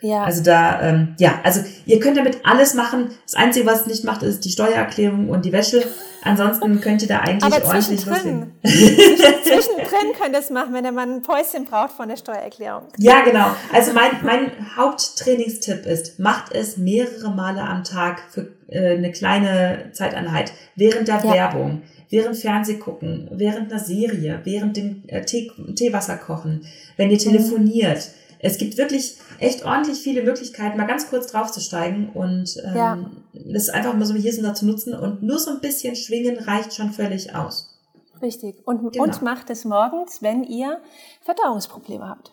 Ja. 0.03 0.25
Also 0.25 0.43
da, 0.43 0.81
ähm, 0.83 1.15
ja, 1.19 1.41
also 1.43 1.61
ihr 1.87 2.01
könnt 2.01 2.17
damit 2.17 2.39
alles 2.45 2.75
machen. 2.75 3.11
Das 3.25 3.35
Einzige, 3.35 3.67
was 3.67 3.83
es 3.83 3.87
nicht 3.87 4.05
macht, 4.05 4.23
ist 4.23 4.45
die 4.45 4.51
Steuererklärung 4.51 5.29
und 5.29 5.45
die 5.45 5.53
Wäsche. 5.53 5.85
Ansonsten 6.23 6.81
könnt 6.81 7.01
ihr 7.03 7.09
da 7.09 7.21
eigentlich 7.21 7.55
Aber 7.55 7.65
ordentlich 7.67 8.07
was 8.07 8.19
finden. 8.19 8.53
Zwischendrin 8.63 10.13
könnt 10.21 10.35
ihr 10.35 10.41
es 10.41 10.51
machen, 10.51 10.75
wenn 10.75 10.83
der 10.83 10.93
Mann 10.93 11.17
ein 11.17 11.23
Päuschen 11.23 11.65
braucht 11.65 11.93
von 11.93 12.09
der 12.09 12.17
Steuererklärung. 12.17 12.89
Ja, 12.99 13.23
genau. 13.23 13.47
Also 13.73 13.93
mein, 13.93 14.11
mein 14.23 14.51
Haupttrainingstipp 14.77 15.87
ist, 15.87 16.19
macht 16.19 16.53
es 16.53 16.77
mehrere 16.77 17.31
Male 17.31 17.63
am 17.63 17.85
Tag 17.85 18.23
für 18.31 18.49
äh, 18.69 18.97
eine 18.97 19.13
kleine 19.13 19.91
Zeiteinheit. 19.93 20.53
Während 20.77 21.09
der 21.09 21.25
ja. 21.25 21.33
Werbung, 21.33 21.83
während 22.11 22.37
Fernsehgucken, 22.37 23.29
während 23.33 23.73
einer 23.73 23.81
Serie, 23.81 24.41
während 24.45 24.77
dem 24.77 25.05
äh, 25.07 25.25
Tee, 25.25 25.51
Teewasser 25.75 26.19
kochen, 26.19 26.67
wenn 26.97 27.11
ihr 27.11 27.17
mhm. 27.17 27.33
telefoniert. 27.33 27.99
Mhm 27.99 28.20
es 28.43 28.59
gibt 28.59 28.79
wirklich 28.79 29.17
echt 29.39 29.65
ordentlich 29.65 29.99
viele 29.99 30.23
Möglichkeiten, 30.23 30.79
mal 30.79 30.87
ganz 30.87 31.09
kurz 31.09 31.27
draufzusteigen 31.29 32.11
und 32.11 32.57
ähm, 32.65 32.77
ja. 32.77 32.99
das 33.33 33.69
einfach 33.69 33.95
mal 33.95 34.07
so 34.07 34.15
wie 34.15 34.21
hier 34.21 34.33
sind 34.33 34.45
da 34.45 34.55
zu 34.55 34.67
nutzen 34.67 34.95
und 34.95 35.23
nur 35.23 35.39
so 35.39 35.51
ein 35.51 35.61
bisschen 35.61 35.95
schwingen 35.95 36.39
reicht 36.39 36.75
schon 36.75 36.93
völlig 36.93 37.35
aus. 37.35 37.79
Richtig. 38.23 38.57
Und, 38.67 38.93
genau. 38.93 39.05
und 39.05 39.23
macht 39.23 39.51
es 39.51 39.65
morgens, 39.65 40.23
wenn 40.23 40.45
ihr 40.45 40.81
Verdauungsprobleme 41.23 42.09
habt. 42.09 42.33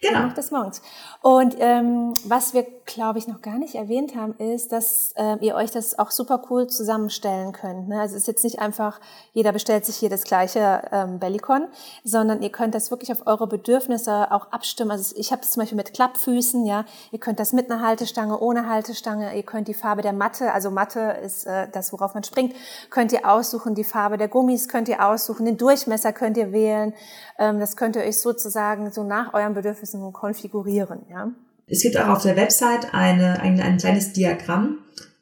Genau. 0.00 0.14
Dann 0.14 0.26
macht 0.28 0.38
es 0.38 0.50
morgens. 0.50 0.82
Und 1.22 1.54
ähm, 1.60 2.14
was 2.24 2.52
wir, 2.52 2.66
glaube 2.84 3.20
ich, 3.20 3.28
noch 3.28 3.42
gar 3.42 3.56
nicht 3.56 3.76
erwähnt 3.76 4.16
haben, 4.16 4.34
ist, 4.38 4.72
dass 4.72 5.12
äh, 5.16 5.36
ihr 5.40 5.54
euch 5.54 5.70
das 5.70 5.96
auch 5.96 6.10
super 6.10 6.42
cool 6.50 6.66
zusammenstellen 6.66 7.52
könnt. 7.52 7.88
Ne? 7.88 8.00
Also 8.00 8.16
es 8.16 8.22
ist 8.22 8.26
jetzt 8.26 8.42
nicht 8.42 8.58
einfach, 8.58 8.98
jeder 9.32 9.52
bestellt 9.52 9.86
sich 9.86 9.94
hier 9.94 10.10
das 10.10 10.24
gleiche 10.24 10.82
ähm, 10.90 11.20
Bellicon, 11.20 11.68
sondern 12.02 12.42
ihr 12.42 12.50
könnt 12.50 12.74
das 12.74 12.90
wirklich 12.90 13.12
auf 13.12 13.24
eure 13.28 13.46
Bedürfnisse 13.46 14.32
auch 14.32 14.50
abstimmen. 14.50 14.90
Also 14.90 15.14
ich 15.16 15.30
habe 15.30 15.42
es 15.42 15.52
zum 15.52 15.60
Beispiel 15.60 15.76
mit 15.76 15.94
Klappfüßen, 15.94 16.66
ja. 16.66 16.84
Ihr 17.12 17.20
könnt 17.20 17.38
das 17.38 17.52
mit 17.52 17.70
einer 17.70 17.86
Haltestange, 17.86 18.40
ohne 18.40 18.68
Haltestange. 18.68 19.36
Ihr 19.36 19.44
könnt 19.44 19.68
die 19.68 19.74
Farbe 19.74 20.02
der 20.02 20.12
Matte, 20.12 20.52
also 20.52 20.72
Matte 20.72 21.18
ist 21.24 21.46
äh, 21.46 21.68
das, 21.70 21.92
worauf 21.92 22.14
man 22.14 22.24
springt, 22.24 22.52
könnt 22.90 23.12
ihr 23.12 23.30
aussuchen. 23.30 23.76
Die 23.76 23.84
Farbe 23.84 24.18
der 24.18 24.26
Gummis 24.26 24.66
könnt 24.66 24.88
ihr 24.88 25.06
aussuchen. 25.06 25.46
Den 25.46 25.56
Durchmesser 25.56 26.12
könnt 26.12 26.36
ihr 26.36 26.50
wählen. 26.50 26.94
Ähm, 27.38 27.60
das 27.60 27.76
könnt 27.76 27.94
ihr 27.94 28.02
euch 28.02 28.18
sozusagen 28.18 28.90
so 28.90 29.04
nach 29.04 29.34
euren 29.34 29.54
Bedürfnissen 29.54 30.12
konfigurieren. 30.12 31.11
Ja? 31.12 31.30
Es 31.66 31.82
gibt 31.82 31.98
auch 31.98 32.08
auf 32.08 32.22
der 32.22 32.36
Website 32.36 32.92
eine, 32.92 33.40
ein, 33.40 33.60
ein 33.60 33.78
kleines 33.78 34.12
Diagramm, 34.12 34.78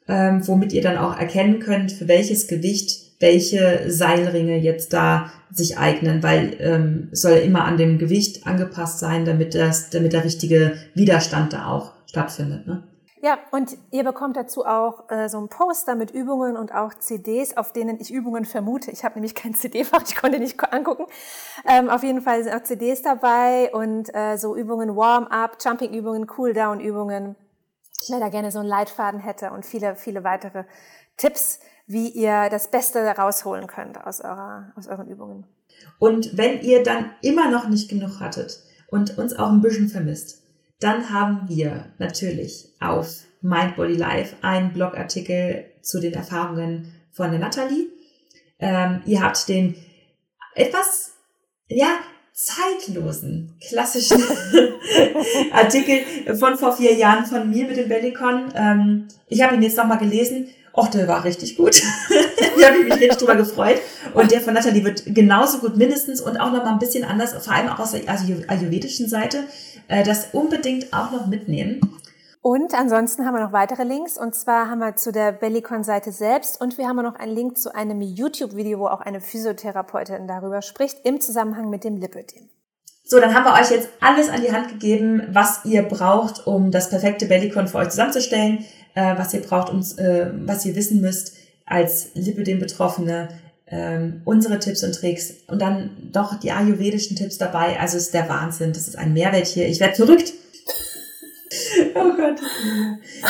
ähm, 0.07 0.45
womit 0.47 0.73
ihr 0.73 0.81
dann 0.81 0.97
auch 0.97 1.17
erkennen 1.17 1.59
könnt, 1.59 1.91
für 1.91 2.07
welches 2.07 2.47
Gewicht 2.47 3.11
welche 3.19 3.83
Seilringe 3.87 4.57
jetzt 4.57 4.93
da 4.93 5.31
sich 5.51 5.77
eignen, 5.77 6.23
weil 6.23 6.57
ähm, 6.59 7.09
soll 7.11 7.33
immer 7.33 7.65
an 7.65 7.77
dem 7.77 7.99
Gewicht 7.99 8.47
angepasst 8.47 8.97
sein, 8.97 9.25
damit 9.25 9.53
das, 9.53 9.91
damit 9.91 10.13
der 10.13 10.23
richtige 10.23 10.73
Widerstand 10.95 11.53
da 11.53 11.67
auch 11.67 11.93
stattfindet. 12.07 12.65
Ne? 12.65 12.83
Ja, 13.23 13.37
und 13.51 13.77
ihr 13.91 14.03
bekommt 14.03 14.35
dazu 14.35 14.65
auch 14.65 15.11
äh, 15.11 15.29
so 15.29 15.39
ein 15.39 15.47
Poster 15.47 15.93
mit 15.93 16.09
Übungen 16.09 16.57
und 16.57 16.73
auch 16.73 16.91
CDs, 16.95 17.55
auf 17.55 17.71
denen 17.71 17.99
ich 17.99 18.11
Übungen 18.11 18.45
vermute. 18.45 18.89
Ich 18.89 19.03
habe 19.03 19.13
nämlich 19.13 19.35
kein 19.35 19.53
CD-Fach, 19.55 20.03
ich 20.07 20.15
konnte 20.15 20.39
nicht 20.39 20.59
angucken. 20.73 21.05
Ähm, 21.69 21.89
auf 21.89 22.01
jeden 22.01 22.21
Fall 22.21 22.43
sind 22.43 22.53
auch 22.53 22.63
CDs 22.63 23.03
dabei 23.03 23.71
und 23.73 24.13
äh, 24.15 24.37
so 24.37 24.55
Übungen 24.55 24.95
Warm-up, 24.95 25.57
Jumping-Übungen, 25.63 26.27
Cool-down-Übungen. 26.35 27.35
Wer 28.09 28.19
da 28.19 28.29
gerne 28.29 28.51
so 28.51 28.57
einen 28.57 28.67
Leitfaden 28.67 29.19
hätte 29.19 29.51
und 29.51 29.67
viele, 29.67 29.95
viele 29.95 30.23
weitere 30.23 30.63
Tipps, 31.15 31.59
wie 31.85 32.09
ihr 32.09 32.49
das 32.49 32.71
Beste 32.71 33.01
rausholen 33.05 33.67
könnt 33.67 34.03
aus, 34.03 34.21
eurer, 34.21 34.73
aus 34.75 34.87
euren 34.87 35.07
Übungen. 35.07 35.45
Und 35.99 36.35
wenn 36.37 36.59
ihr 36.61 36.81
dann 36.81 37.11
immer 37.21 37.51
noch 37.51 37.69
nicht 37.69 37.87
genug 37.87 38.19
hattet 38.19 38.63
und 38.87 39.19
uns 39.19 39.37
auch 39.37 39.49
ein 39.49 39.61
bisschen 39.61 39.89
vermisst, 39.89 40.41
dann 40.81 41.11
haben 41.11 41.47
wir 41.47 41.85
natürlich 41.99 42.69
auf 42.79 43.23
Mind 43.41 43.75
Body 43.75 43.93
Life 43.93 44.35
einen 44.41 44.73
Blogartikel 44.73 45.65
zu 45.81 45.99
den 45.99 46.13
Erfahrungen 46.13 46.91
von 47.11 47.31
der 47.31 47.39
Nathalie. 47.39 47.87
Ähm, 48.59 49.01
ihr 49.05 49.21
habt 49.21 49.47
den 49.47 49.75
etwas, 50.55 51.13
ja, 51.67 51.99
zeitlosen, 52.33 53.55
klassischen 53.67 54.23
Artikel 55.51 56.35
von 56.35 56.57
vor 56.57 56.75
vier 56.75 56.95
Jahren 56.95 57.25
von 57.25 57.49
mir 57.49 57.67
mit 57.67 57.77
dem 57.77 57.87
Bellicon. 57.87 58.51
Ähm, 58.55 59.07
ich 59.27 59.43
habe 59.43 59.55
ihn 59.55 59.61
jetzt 59.61 59.77
nochmal 59.77 59.99
gelesen. 59.99 60.47
Och, 60.73 60.87
der 60.87 61.07
war 61.07 61.23
richtig 61.23 61.57
gut. 61.57 61.75
ich 62.57 62.65
habe 62.65 62.83
mich 62.83 62.93
richtig 62.93 63.17
drüber 63.17 63.35
gefreut. 63.35 63.79
Und 64.13 64.31
der 64.31 64.41
von 64.41 64.53
Nathalie 64.53 64.83
wird 64.83 65.03
genauso 65.05 65.59
gut 65.59 65.75
mindestens 65.75 66.21
und 66.21 66.37
auch 66.37 66.51
nochmal 66.51 66.73
ein 66.73 66.79
bisschen 66.79 67.03
anders, 67.03 67.33
vor 67.43 67.53
allem 67.53 67.67
auch 67.67 67.79
aus 67.79 67.91
der 67.91 68.07
ayurvedischen 68.07 69.09
Seite 69.09 69.43
äh, 69.91 70.03
das 70.03 70.29
unbedingt 70.31 70.93
auch 70.93 71.11
noch 71.11 71.27
mitnehmen. 71.27 71.81
Und 72.41 72.73
ansonsten 72.73 73.25
haben 73.25 73.35
wir 73.35 73.43
noch 73.43 73.51
weitere 73.51 73.83
Links. 73.83 74.17
Und 74.17 74.33
zwar 74.33 74.69
haben 74.69 74.79
wir 74.79 74.95
zu 74.95 75.11
der 75.11 75.31
Bellicon-Seite 75.31 76.11
selbst 76.11 76.59
und 76.59 76.79
wir 76.79 76.87
haben 76.87 76.95
noch 77.03 77.15
einen 77.15 77.35
Link 77.35 77.57
zu 77.57 77.75
einem 77.75 78.01
YouTube-Video, 78.01 78.79
wo 78.79 78.87
auch 78.87 79.01
eine 79.01 79.21
Physiotherapeutin 79.21 80.27
darüber 80.27 80.63
spricht, 80.63 81.05
im 81.05 81.21
Zusammenhang 81.21 81.69
mit 81.69 81.83
dem 81.83 81.97
Lipödem. 81.97 82.49
So, 83.03 83.19
dann 83.19 83.35
haben 83.35 83.43
wir 83.43 83.61
euch 83.61 83.69
jetzt 83.69 83.89
alles 83.99 84.29
an 84.29 84.41
die 84.41 84.51
Hand 84.51 84.69
gegeben, 84.69 85.27
was 85.33 85.65
ihr 85.65 85.83
braucht, 85.83 86.47
um 86.47 86.71
das 86.71 86.89
perfekte 86.89 87.27
Bellicon 87.27 87.67
für 87.67 87.79
euch 87.79 87.89
zusammenzustellen, 87.89 88.65
äh, 88.95 89.17
was 89.17 89.33
ihr 89.33 89.41
braucht, 89.41 89.69
um, 89.69 89.81
äh, 89.97 90.31
was 90.47 90.65
ihr 90.65 90.75
wissen 90.75 91.01
müsst 91.01 91.35
als 91.65 92.15
Lipödem-Betroffene, 92.15 93.27
ähm, 93.71 94.21
unsere 94.25 94.59
Tipps 94.59 94.83
und 94.83 94.93
Tricks 94.93 95.33
und 95.47 95.61
dann 95.61 95.91
doch 96.11 96.39
die 96.39 96.51
ayurvedischen 96.51 97.15
Tipps 97.15 97.37
dabei. 97.37 97.79
Also 97.79 97.97
ist 97.97 98.13
der 98.13 98.27
Wahnsinn. 98.27 98.73
Das 98.73 98.87
ist 98.87 98.97
ein 98.97 99.13
Mehrwert 99.13 99.47
hier. 99.47 99.67
Ich 99.67 99.79
werde 99.79 99.95
verrückt. 99.95 100.33
oh 101.95 102.11
Gott. 102.15 102.39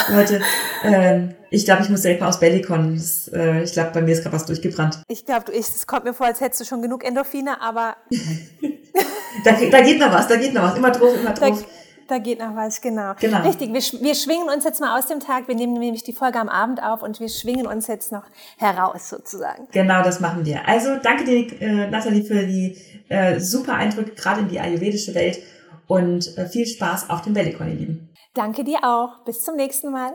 Leute, 0.10 0.42
ähm, 0.84 1.36
ich 1.52 1.66
glaube, 1.66 1.84
ich 1.84 1.90
muss 1.90 2.02
direkt 2.02 2.22
mal 2.22 2.30
aus 2.30 2.40
Bellicon. 2.40 2.96
Das, 2.96 3.30
äh, 3.34 3.64
ich 3.64 3.74
glaube, 3.74 3.92
bei 3.94 4.02
mir 4.02 4.14
ist 4.14 4.24
gerade 4.24 4.36
was 4.36 4.46
durchgebrannt. 4.46 5.04
Ich 5.08 5.26
glaube, 5.26 5.54
es 5.54 5.86
kommt 5.86 6.06
mir 6.06 6.14
vor, 6.14 6.26
als 6.26 6.42
hättest 6.42 6.62
du 6.62 6.66
schon 6.66 6.82
genug 6.82 7.04
Endorphine, 7.04 7.62
aber... 7.62 7.98
da, 9.46 9.52
da 9.52 9.82
geht 9.82 10.00
noch 10.00 10.12
was, 10.12 10.28
da 10.28 10.38
geht 10.38 10.54
noch 10.54 10.64
was. 10.64 10.78
Immer 10.78 10.92
drauf, 10.92 11.16
immer 11.20 11.34
drauf. 11.34 11.64
Da, 12.12 12.18
geht 12.18 12.40
noch 12.40 12.58
was, 12.58 12.82
genau. 12.82 13.14
genau. 13.18 13.42
Richtig, 13.44 13.70
wir, 13.70 14.02
wir 14.02 14.16
schwingen 14.16 14.50
uns 14.54 14.66
jetzt 14.66 14.82
mal 14.82 15.00
aus 15.00 15.08
dem 15.08 15.22
Tag. 15.22 15.48
Wir 15.48 15.56
nehmen 15.56 15.74
nämlich 15.74 16.04
die 16.04 16.12
Folge 16.12 16.40
am 16.40 16.50
Abend 16.50 16.84
auf 16.84 17.04
und 17.04 17.22
wir 17.22 17.30
schwingen 17.30 17.66
uns 17.66 17.88
jetzt 17.88 18.12
noch 18.12 18.26
heraus 18.58 19.08
sozusagen. 19.08 19.70
Genau, 19.72 20.04
das 20.04 20.20
machen 20.20 20.46
wir. 20.46 20.68
Also 20.68 20.98
danke 21.02 21.24
dir, 21.24 21.62
äh, 21.62 21.90
Nathalie, 21.90 22.24
für 22.26 22.46
die 22.46 22.78
äh, 23.08 23.40
super 23.40 23.76
Eindrücke 23.76 24.12
gerade 24.12 24.42
in 24.42 24.50
die 24.50 24.60
ayurvedische 24.60 25.16
Welt 25.16 25.40
und 25.88 26.38
äh, 26.38 26.48
viel 26.48 26.66
Spaß 26.66 27.10
auf 27.10 27.22
dem 27.22 27.34
Bellicon, 27.34 27.70
ihr 27.70 27.76
Lieben. 27.76 28.10
Danke 28.34 28.66
dir 28.66 28.80
auch. 28.84 29.24
Bis 29.24 29.46
zum 29.46 29.56
nächsten 29.56 29.90
Mal. 29.90 30.12